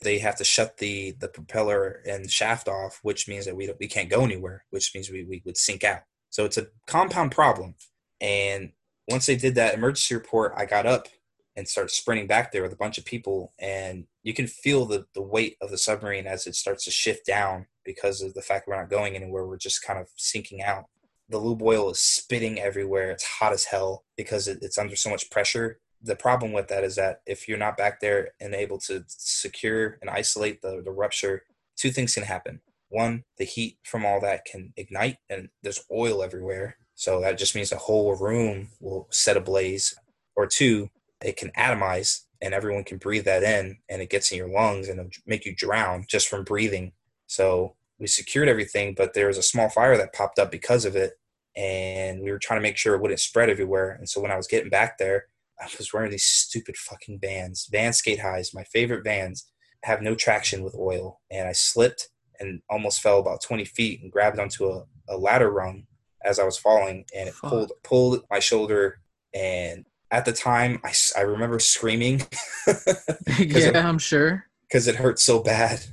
[0.00, 3.88] They have to shut the the propeller and shaft off, which means that we we
[3.88, 6.02] can't go anywhere, which means we, we would sink out.
[6.30, 7.74] So it's a compound problem.
[8.20, 8.72] And
[9.08, 11.08] once they did that emergency report, I got up
[11.56, 13.52] and started sprinting back there with a bunch of people.
[13.58, 17.26] And you can feel the, the weight of the submarine as it starts to shift
[17.26, 19.46] down because of the fact we're not going anywhere.
[19.46, 20.84] We're just kind of sinking out.
[21.30, 23.10] The lube oil is spitting everywhere.
[23.10, 25.80] It's hot as hell because it, it's under so much pressure.
[26.02, 29.96] The problem with that is that if you're not back there and able to secure
[30.02, 31.44] and isolate the, the rupture,
[31.78, 32.60] two things can happen.
[32.90, 36.76] One, the heat from all that can ignite and there's oil everywhere.
[36.94, 39.94] So that just means the whole room will set ablaze.
[40.36, 40.90] Or two,
[41.24, 44.88] it can atomize and everyone can breathe that in and it gets in your lungs
[44.88, 46.92] and it'll make you drown just from breathing.
[47.26, 50.96] So we secured everything, but there was a small fire that popped up because of
[50.96, 51.14] it.
[51.56, 53.96] And we were trying to make sure it wouldn't spread everywhere.
[53.98, 55.26] And so when I was getting back there,
[55.60, 59.50] I was wearing these stupid fucking vans, van skate highs, my favorite vans,
[59.82, 61.20] have no traction with oil.
[61.30, 65.50] And I slipped and almost fell about 20 feet and grabbed onto a, a ladder
[65.50, 65.86] rung
[66.24, 67.04] as I was falling.
[67.16, 67.50] And it Fuck.
[67.50, 69.00] pulled, pulled my shoulder.
[69.34, 72.22] And at the time, I, I remember screaming
[73.38, 74.46] yeah, I'm sure.
[74.62, 75.84] because it hurt so bad.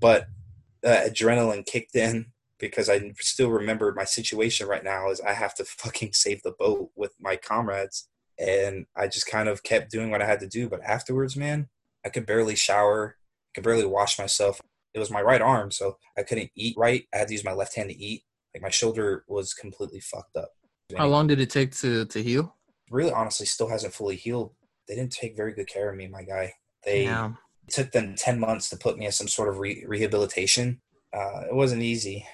[0.00, 0.28] But
[0.84, 5.54] uh, adrenaline kicked in because I still remember my situation right now is I have
[5.56, 8.08] to fucking save the boat with my comrades.
[8.38, 10.68] And I just kind of kept doing what I had to do.
[10.68, 11.68] But afterwards, man,
[12.04, 14.60] I could barely shower, I could barely wash myself.
[14.94, 17.04] It was my right arm, so I couldn't eat right.
[17.12, 18.22] I had to use my left hand to eat.
[18.54, 20.50] Like my shoulder was completely fucked up.
[20.96, 22.56] How long did it take to, to heal?
[22.90, 24.54] Really, honestly, still hasn't fully healed.
[24.86, 26.54] They didn't take very good care of me, my guy.
[26.84, 27.32] They Yeah.
[27.68, 30.80] It took them 10 months to put me in some sort of re- rehabilitation.
[31.14, 32.26] Uh, it wasn't easy.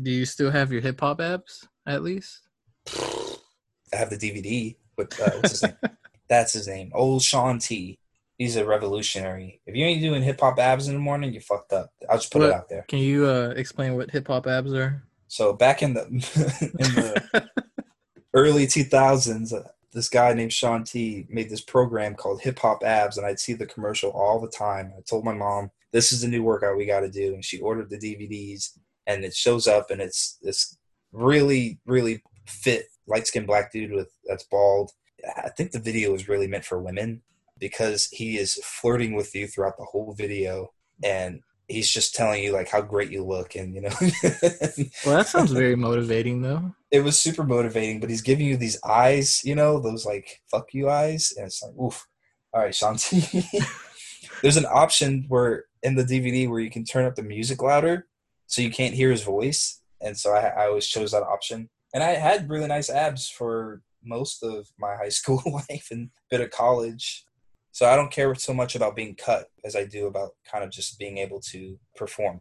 [0.00, 2.42] Do you still have your hip hop abs at least?
[2.88, 5.76] I have the DVD with uh, what's his name?
[6.28, 6.92] That's his name.
[6.94, 7.98] Old Shaun T.
[8.38, 9.60] He's a revolutionary.
[9.66, 11.90] If you ain't doing hip hop abs in the morning, you fucked up.
[12.08, 12.50] I'll just put What?
[12.50, 12.84] it out there.
[12.86, 15.02] Can you uh, explain what hip hop abs are?
[15.26, 16.04] So back in the
[16.78, 17.48] in the
[18.34, 23.16] early 2000s, uh, this guy named Shaun T made this program called Hip Hop Abs,
[23.16, 24.92] and I'd see the commercial all the time.
[24.96, 27.60] I told my mom, "This is the new workout we got to do," and she
[27.60, 30.76] ordered the DVDs, and it shows up, and it's this
[31.12, 34.92] really, really fit light skinned black dude with that's bald.
[35.36, 37.22] I think the video is really meant for women
[37.58, 40.72] because he is flirting with you throughout the whole video,
[41.02, 43.90] and he's just telling you like how great you look, and you know.
[45.04, 46.74] Well, that sounds very motivating, though.
[46.90, 50.72] it was super motivating, but he's giving you these eyes, you know, those like fuck
[50.72, 52.06] you eyes, and it's like, oof.
[52.52, 53.44] All right, Shaun T.
[54.42, 58.06] There's an option where in the DVD where you can turn up the music louder,
[58.46, 61.68] so you can't hear his voice, and so I, I always chose that option.
[61.94, 66.40] And I had really nice abs for most of my high school life and bit
[66.40, 67.24] of college.
[67.72, 70.70] So I don't care so much about being cut as I do about kind of
[70.70, 72.40] just being able to perform.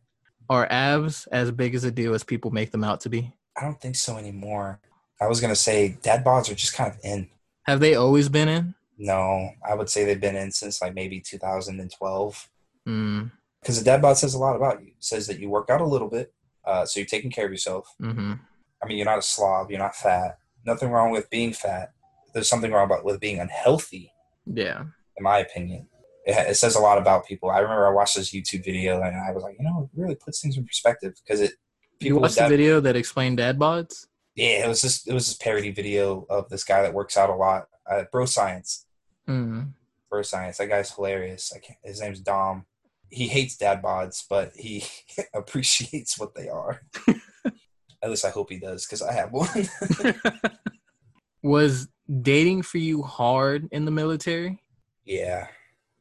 [0.49, 3.33] Are abs as big as a deal as people make them out to be?
[3.57, 4.79] I don't think so anymore.
[5.21, 7.29] I was gonna say dad bods are just kind of in.
[7.63, 8.73] Have they always been in?
[8.97, 12.49] No, I would say they've been in since like maybe 2012.
[12.87, 14.87] Mm, Because the dad bod says a lot about you.
[14.87, 16.33] It says that you work out a little bit,
[16.65, 17.93] uh, so you're taking care of yourself.
[17.99, 18.33] hmm
[18.81, 20.37] I mean, you're not a slob, you're not fat.
[20.65, 21.91] Nothing wrong with being fat.
[22.33, 24.13] There's something wrong about with being unhealthy,
[24.45, 24.85] Yeah.
[25.19, 25.87] In my opinion.
[26.25, 27.49] It, it says a lot about people.
[27.51, 30.15] I remember I watched this YouTube video and I was like, you know, it really
[30.15, 31.53] puts things in perspective because it.
[31.99, 34.07] You watched the video that explained dad bods?
[34.35, 37.29] Yeah, it was just it was this parody video of this guy that works out
[37.29, 37.67] a lot.
[37.89, 38.85] Uh, Bro Science.
[39.27, 39.73] Mm.
[40.09, 40.57] Bro Science.
[40.57, 41.51] That guy's hilarious.
[41.53, 42.65] I can't, his name's Dom.
[43.09, 44.85] He hates dad bods, but he
[45.33, 46.83] appreciates what they are.
[48.01, 49.49] At least I hope he does, because I have one.
[51.43, 51.89] Was
[52.21, 54.61] dating for you hard in the military?
[55.05, 55.47] Yeah,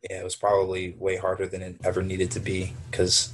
[0.09, 3.33] yeah, it was probably way harder than it ever needed to be, because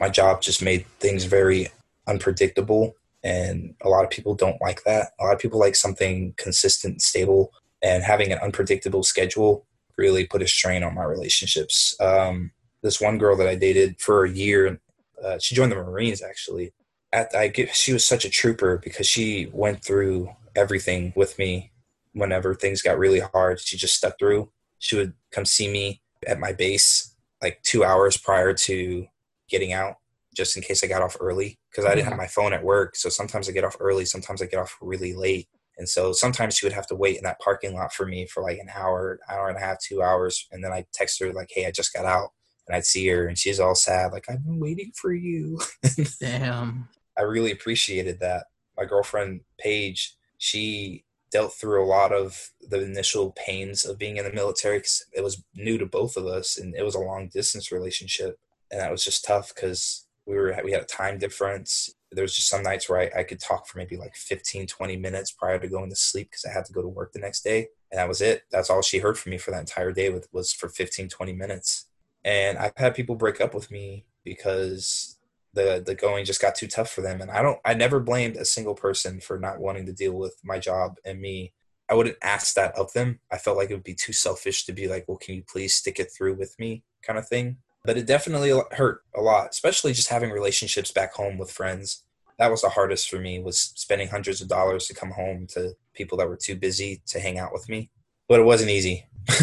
[0.00, 1.68] my job just made things very
[2.06, 5.12] unpredictable, and a lot of people don't like that.
[5.20, 7.52] A lot of people like something consistent, stable,
[7.82, 11.96] and having an unpredictable schedule really put a strain on my relationships.
[12.00, 12.50] Um,
[12.82, 14.80] this one girl that I dated for a year,
[15.24, 16.72] uh, she joined the Marines actually.
[17.12, 21.70] At I get, she was such a trooper because she went through everything with me.
[22.12, 24.50] Whenever things got really hard, she just stuck through.
[24.78, 29.06] She would come see me at my base like two hours prior to
[29.48, 29.96] getting out,
[30.34, 32.96] just in case I got off early because I didn't have my phone at work.
[32.96, 35.48] So sometimes I get off early, sometimes I get off really late.
[35.76, 38.42] And so sometimes she would have to wait in that parking lot for me for
[38.42, 40.46] like an hour, hour and a half, two hours.
[40.52, 42.30] And then I'd text her like, hey, I just got out.
[42.66, 45.60] And I'd see her and she's all sad, like, I've been waiting for you.
[46.20, 46.88] Damn.
[47.18, 48.46] I really appreciated that.
[48.76, 51.04] My girlfriend, Paige, she
[51.34, 55.22] dealt through a lot of the initial pains of being in the military 'cause it
[55.22, 58.38] was new to both of us and it was a long distance relationship.
[58.70, 61.90] And that was just tough because we were we had a time difference.
[62.12, 64.96] There was just some nights where I, I could talk for maybe like 15, 20
[64.96, 67.42] minutes prior to going to sleep because I had to go to work the next
[67.42, 67.60] day.
[67.90, 68.44] And that was it.
[68.52, 71.32] That's all she heard from me for that entire day with, was for 15, 20
[71.32, 71.86] minutes.
[72.24, 75.13] And I've had people break up with me because
[75.54, 77.20] the the going just got too tough for them.
[77.20, 80.38] And i don't i never blamed a single person for not wanting to deal with
[80.44, 81.52] my job and me.
[81.88, 83.20] I wouldn't ask that of them.
[83.30, 85.74] I felt like it would be too selfish to be like well can you please
[85.74, 86.82] stick it through with me?
[87.02, 87.58] kind of thing.
[87.84, 92.02] But it definitely hurt a lot especially just having relationships back home with friends.
[92.38, 95.74] That was the hardest for me was spending hundreds of dollars to come home to
[95.92, 97.90] people that were too busy to hang out with me.
[98.28, 99.06] But it wasn't easy.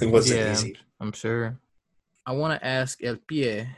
[0.00, 0.76] It wasn't yeah, easy.
[1.00, 1.58] I'm sure.
[2.24, 3.68] I want to ask El Pie,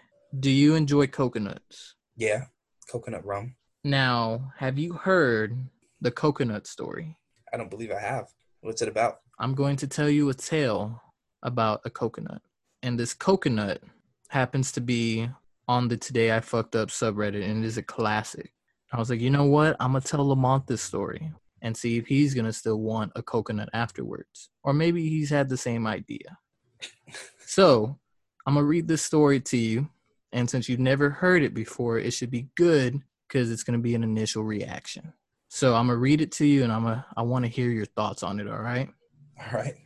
[0.41, 1.95] do you enjoy coconuts?
[2.17, 2.45] yeah
[2.91, 5.57] coconut rum Now, have you heard
[6.01, 7.17] the coconut story?
[7.53, 8.27] i don't believe i have
[8.61, 11.03] what's it about I'm going to tell you a tale
[11.43, 12.43] about a coconut.
[12.83, 13.83] And this coconut
[14.29, 15.29] happens to be
[15.67, 18.53] on the Today I Fucked Up subreddit, and it is a classic.
[18.93, 19.77] I was like, you know what?
[19.81, 21.33] I'm going to tell Lamont this story
[21.63, 24.51] and see if he's going to still want a coconut afterwards.
[24.63, 26.39] Or maybe he's had the same idea.
[27.47, 27.99] so
[28.47, 29.89] I'm going to read this story to you.
[30.35, 33.83] And since you've never heard it before, it should be good because it's going to
[33.83, 35.13] be an initial reaction.
[35.49, 37.51] So I'm going to read it to you and I'm going to I want to
[37.51, 38.91] hear your thoughts on it, all right?
[39.41, 39.77] all right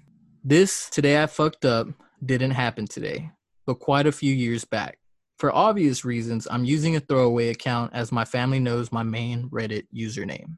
[0.42, 1.88] This today I fucked up
[2.24, 3.30] didn't happen today,
[3.66, 4.98] but quite a few years back.
[5.38, 9.86] For obvious reasons, I'm using a throwaway account as my family knows my main Reddit
[9.94, 10.56] username.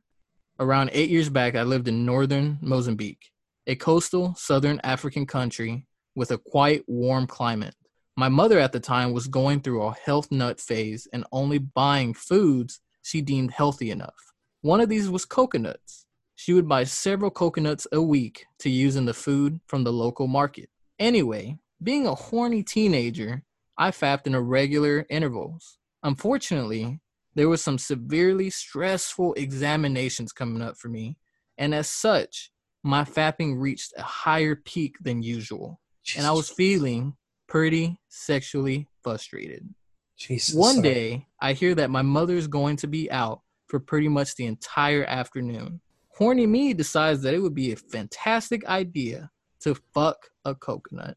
[0.60, 3.30] Around eight years back, I lived in northern Mozambique,
[3.66, 7.74] a coastal southern African country with a quite warm climate.
[8.16, 12.12] My mother at the time was going through a health nut phase and only buying
[12.14, 14.32] foods she deemed healthy enough.
[14.62, 16.06] One of these was coconuts.
[16.34, 20.26] She would buy several coconuts a week to use in the food from the local
[20.26, 20.68] market.
[20.98, 23.42] Anyway, being a horny teenager,
[23.78, 25.78] I fapped in irregular intervals.
[26.02, 27.00] Unfortunately,
[27.34, 31.16] there were some severely stressful examinations coming up for me,
[31.56, 32.50] and as such,
[32.82, 35.80] my fapping reached a higher peak than usual,
[36.16, 37.16] and I was feeling
[37.50, 39.68] pretty sexually frustrated.
[40.16, 40.54] Jesus.
[40.54, 44.46] One day, I hear that my mother's going to be out for pretty much the
[44.46, 45.80] entire afternoon.
[46.16, 49.30] Horny me decides that it would be a fantastic idea
[49.60, 51.16] to fuck a coconut.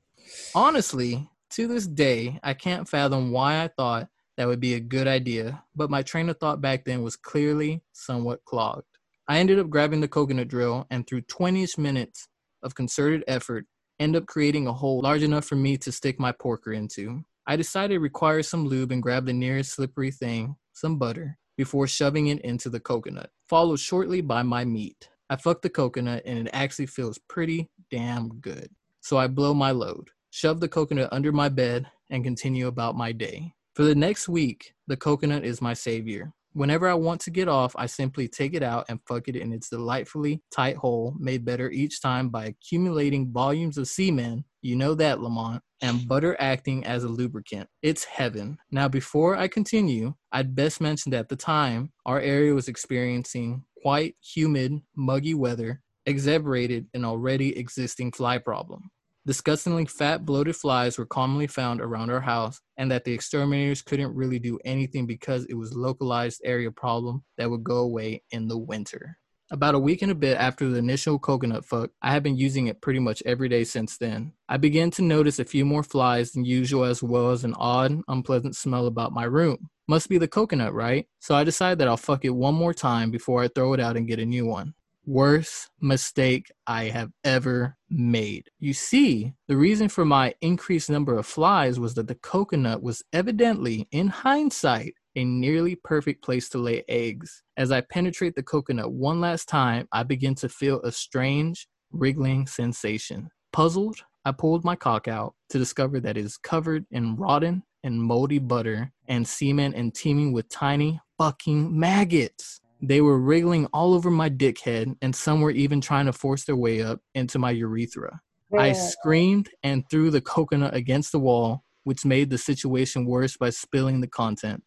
[0.56, 4.08] Honestly, to this day, I can't fathom why I thought
[4.38, 7.84] that would be a good idea, but my train of thought back then was clearly
[7.92, 8.88] somewhat clogged.
[9.28, 12.28] I ended up grabbing the coconut drill and through 20 minutes
[12.64, 13.66] of concerted effort,
[14.00, 17.24] end up creating a hole large enough for me to stick my porker into.
[17.46, 21.88] I decided to require some lube and grab the nearest slippery thing, some butter, before
[21.88, 25.10] shoving it into the coconut, followed shortly by my meat.
[25.30, 28.70] I fuck the coconut and it actually feels pretty damn good.
[29.02, 33.12] So I blow my load, shove the coconut under my bed, and continue about my
[33.12, 33.54] day.
[33.76, 36.32] For the next week, the coconut is my savior.
[36.54, 39.52] Whenever I want to get off, I simply take it out and fuck it in
[39.52, 44.94] its delightfully tight hole, made better each time by accumulating volumes of semen, you know
[44.96, 47.68] that, Lamont, and butter acting as a lubricant.
[47.82, 48.58] It's heaven.
[48.72, 53.64] Now, before I continue, I'd best mention that at the time, our area was experiencing
[53.82, 58.92] quite humid, muggy weather, exacerbated an already existing fly problem.
[59.26, 64.14] Disgustingly fat, bloated flies were commonly found around our house, and that the exterminators couldn't
[64.14, 68.50] really do anything because it was a localized area problem that would go away in
[68.50, 69.18] the winter.
[69.50, 72.68] About a week and a bit after the initial coconut fuck, I have been using
[72.68, 74.34] it pretty much every day since then.
[74.50, 78.02] I began to notice a few more flies than usual as well as an odd,
[78.10, 79.70] unpleasant smell about my room.
[79.88, 81.08] Must be the coconut, right?
[81.20, 83.96] So I decide that I'll fuck it one more time before I throw it out
[83.96, 84.74] and get a new one
[85.06, 88.50] worst mistake I have ever made.
[88.60, 93.04] You see, the reason for my increased number of flies was that the coconut was
[93.12, 97.44] evidently, in hindsight, a nearly perfect place to lay eggs.
[97.58, 102.48] As I penetrate the coconut one last time, I begin to feel a strange, wriggling
[102.48, 103.30] sensation.
[103.52, 108.02] Puzzled, I pulled my cock out to discover that it is covered in rotten and
[108.02, 112.62] moldy butter and semen and teeming with tiny fucking maggots.
[112.86, 116.58] They were wriggling all over my dickhead, and some were even trying to force their
[116.58, 118.20] way up into my urethra.
[118.60, 123.52] I screamed and threw the coconut against the wall, which made the situation worse by
[123.52, 124.64] spilling the content.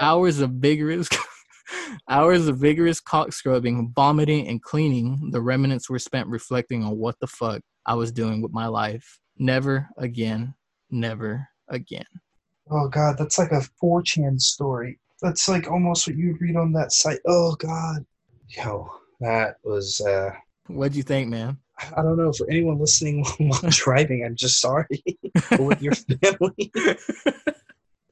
[0.00, 1.08] Hours of vigorous
[2.08, 7.20] hours of vigorous cock scrubbing, vomiting, and cleaning, the remnants were spent reflecting on what
[7.20, 9.20] the fuck I was doing with my life.
[9.36, 10.54] Never again.
[10.90, 12.06] Never again.
[12.70, 14.98] Oh god, that's like a 4chan story.
[15.24, 17.20] That's like almost what you read on that site.
[17.26, 18.04] Oh god.
[18.50, 20.30] Yo, that was uh
[20.66, 21.56] What'd you think, man?
[21.96, 25.02] I don't know for anyone listening while driving, I'm just sorry
[25.58, 26.72] with your family.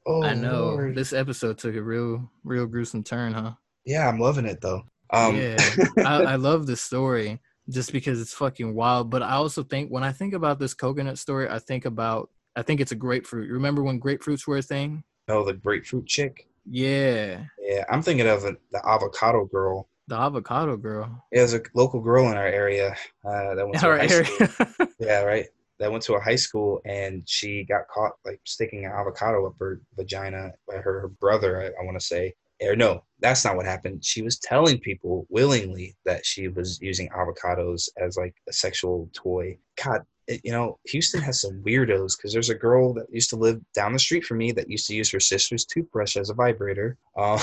[0.05, 0.95] Oh, I know Lord.
[0.95, 3.53] this episode took a real, real gruesome turn, huh?
[3.85, 4.83] Yeah, I'm loving it though.
[5.11, 5.55] Um, yeah,
[5.99, 7.39] I, I love this story
[7.69, 9.09] just because it's fucking wild.
[9.09, 12.63] But I also think when I think about this coconut story, I think about I
[12.63, 13.49] think it's a grapefruit.
[13.49, 15.05] Remember when grapefruits were a thing?
[15.29, 16.49] oh, the grapefruit chick.
[16.65, 19.89] Yeah, Yeah, I'm thinking of it, the avocado girl.
[20.07, 21.23] the avocado girl.
[21.31, 22.95] Yeah, there's a local girl in our area
[23.25, 24.47] uh, that went to Our a high area.
[24.47, 24.87] school.
[24.99, 25.47] Yeah, right.
[25.79, 29.55] That went to a high school and she got caught like sticking an avocado up
[29.59, 32.33] her vagina by her, her brother, I, I want to say.
[32.61, 34.05] Or no, that's not what happened.
[34.05, 39.57] She was telling people willingly that she was using avocados as like a sexual toy.
[39.83, 43.35] God, it, you know, Houston has some weirdos because there's a girl that used to
[43.35, 46.33] live down the street from me that used to use her sister's toothbrush as a
[46.33, 46.97] vibrator.
[47.15, 47.39] Uh,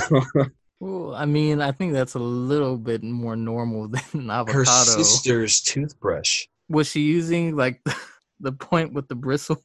[0.80, 4.64] well, I mean, I think that's a little bit more normal than her avocado.
[4.64, 6.46] sister's toothbrush.
[6.68, 7.82] Was she using like
[8.40, 9.60] the point with the bristles?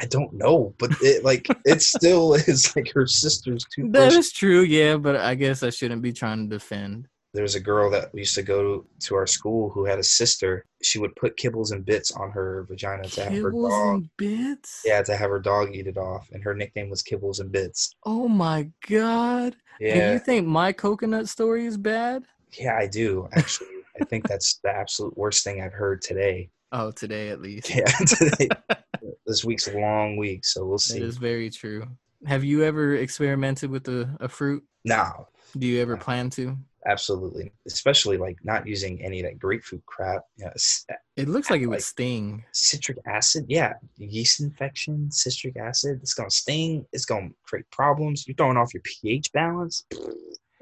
[0.00, 4.12] I don't know, but it like it still is like her sister's toothbrush.
[4.12, 7.06] That is true, yeah, but I guess I shouldn't be trying to defend.
[7.32, 10.64] There's a girl that we used to go to our school who had a sister.
[10.82, 13.60] She would put kibbles and bits on her vagina to have her dog.
[13.60, 14.82] Kibbles and bits?
[14.84, 17.94] Yeah, to have her dog eat it off, and her nickname was Kibbles and Bits.
[18.04, 19.54] Oh my god.
[19.80, 22.24] And Yeah, you think my coconut story is bad?
[22.58, 23.68] yeah, I do actually.
[24.00, 26.50] I think that's the absolute worst thing I've heard today.
[26.72, 27.68] Oh, today at least.
[27.74, 28.48] Yeah, today.
[29.26, 30.98] this week's a long week, so we'll see.
[30.98, 31.86] It is very true.
[32.26, 34.64] Have you ever experimented with a, a fruit?
[34.84, 35.28] No,
[35.58, 36.56] Do you ever plan to?
[36.86, 37.52] Absolutely.
[37.66, 40.22] Especially like not using any of that grapefruit crap.
[40.36, 42.44] Yeah, s- uh, It looks like it would Like- sting.
[42.52, 48.34] citric acid yeah yeast infection citric acid it's to sting it's to create problems you're
[48.36, 49.84] throwing off your ph balance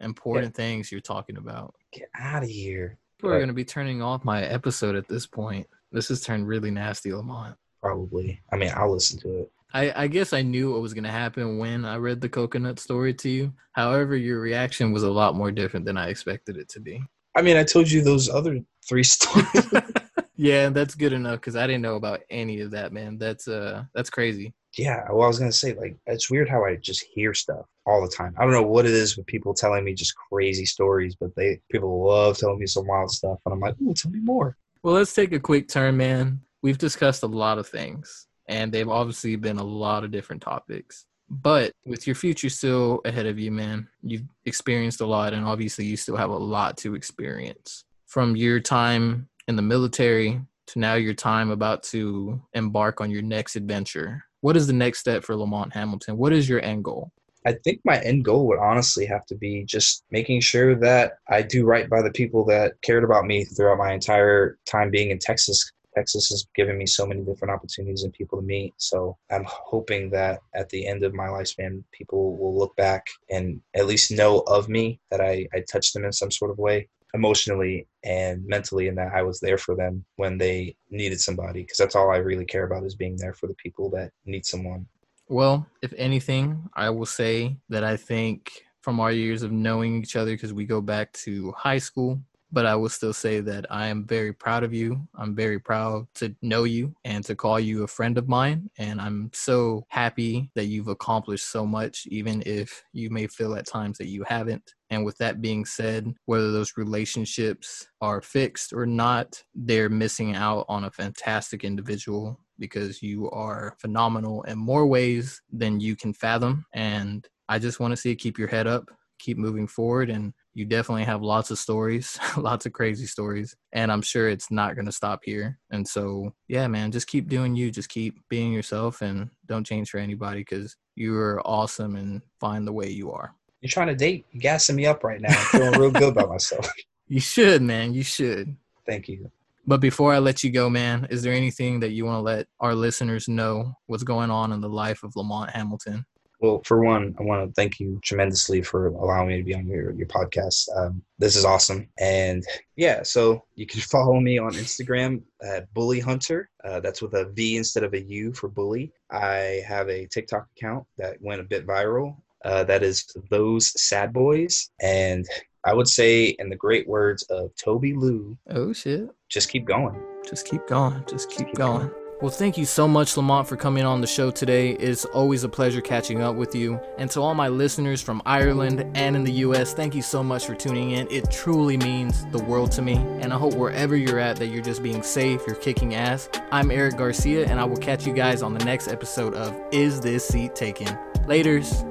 [0.00, 1.74] important things you're talking about.
[1.92, 2.98] Get out of here.
[3.18, 5.66] People are to be turning off my episode at this point.
[5.90, 7.56] This has turned really nasty, Lamont.
[7.82, 8.40] Probably.
[8.52, 9.52] I mean, I'll listen to it.
[9.72, 12.78] I, I guess I knew what was going to happen when I read the coconut
[12.78, 13.52] story to you.
[13.72, 17.02] However, your reaction was a lot more different than I expected it to be.
[17.34, 19.66] I mean, I told you those other three stories.
[20.36, 23.18] yeah, that's good enough because I didn't know about any of that, man.
[23.18, 24.54] That's uh, that's crazy.
[24.76, 25.04] yeah.
[25.10, 28.08] Well, I was gonna say like it's weird how I just hear stuff all the
[28.08, 28.34] time.
[28.38, 31.60] I don't know what it is with people telling me just crazy stories, but they
[31.70, 34.56] people love telling me some wild stuff, and I'm like, ooh, tell me more.
[34.82, 36.40] Well, let's take a quick turn, man.
[36.62, 41.06] We've discussed a lot of things, and they've obviously been a lot of different topics.
[41.30, 45.84] But with your future still ahead of you, man, you've experienced a lot, and obviously
[45.84, 47.84] you still have a lot to experience.
[48.06, 53.22] From your time in the military to now your time about to embark on your
[53.22, 54.24] next adventure.
[54.40, 56.16] What is the next step for Lamont Hamilton?
[56.16, 57.10] What is your end goal?
[57.46, 61.42] I think my end goal would honestly have to be just making sure that I
[61.42, 65.18] do right by the people that cared about me throughout my entire time being in
[65.18, 65.72] Texas.
[65.98, 68.72] Texas has given me so many different opportunities and people to meet.
[68.76, 73.60] So I'm hoping that at the end of my lifespan, people will look back and
[73.74, 76.88] at least know of me that I, I touched them in some sort of way
[77.14, 81.78] emotionally and mentally and that I was there for them when they needed somebody because
[81.78, 84.86] that's all I really care about is being there for the people that need someone.
[85.28, 90.16] Well, if anything, I will say that I think from our years of knowing each
[90.16, 92.20] other, because we go back to high school,
[92.50, 95.06] but I will still say that I am very proud of you.
[95.14, 98.70] I'm very proud to know you and to call you a friend of mine.
[98.78, 103.66] And I'm so happy that you've accomplished so much, even if you may feel at
[103.66, 104.74] times that you haven't.
[104.90, 110.64] And with that being said, whether those relationships are fixed or not, they're missing out
[110.68, 116.64] on a fantastic individual because you are phenomenal in more ways than you can fathom.
[116.74, 120.10] And I just want to see you keep your head up, keep moving forward.
[120.10, 123.54] And you definitely have lots of stories, lots of crazy stories.
[123.72, 125.56] And I'm sure it's not going to stop here.
[125.70, 129.90] And so, yeah, man, just keep doing you, just keep being yourself and don't change
[129.90, 133.32] for anybody because you are awesome and find the way you are.
[133.60, 135.30] You're trying to date, you're gassing me up right now.
[135.30, 136.68] I'm feeling real good about myself.
[137.10, 137.94] You should, man.
[137.94, 138.54] You should.
[138.86, 139.30] Thank you.
[139.66, 142.48] But before I let you go, man, is there anything that you want to let
[142.60, 146.04] our listeners know what's going on in the life of Lamont Hamilton?
[146.40, 149.66] Well, for one, I want to thank you tremendously for allowing me to be on
[149.66, 150.68] your, your podcast.
[150.76, 151.88] Um, this is awesome.
[151.98, 152.44] And
[152.76, 156.48] yeah, so you can follow me on Instagram at Bully Hunter.
[156.64, 158.92] Uh, that's with a V instead of a U for bully.
[159.10, 162.16] I have a TikTok account that went a bit viral.
[162.44, 164.70] Uh, that is Those Sad Boys.
[164.80, 165.26] And
[165.64, 169.08] I would say, in the great words of Toby Lou, Oh, shit.
[169.28, 170.00] just keep going.
[170.24, 171.02] Just keep going.
[171.08, 171.90] Just keep, keep going.
[172.20, 174.70] Well, thank you so much, Lamont, for coming on the show today.
[174.72, 176.80] It's always a pleasure catching up with you.
[176.98, 180.44] And to all my listeners from Ireland and in the US, thank you so much
[180.44, 181.06] for tuning in.
[181.12, 182.96] It truly means the world to me.
[183.20, 186.28] And I hope wherever you're at that you're just being safe, you're kicking ass.
[186.50, 190.00] I'm Eric Garcia, and I will catch you guys on the next episode of Is
[190.00, 190.88] This Seat Taken?
[191.28, 191.84] Laters.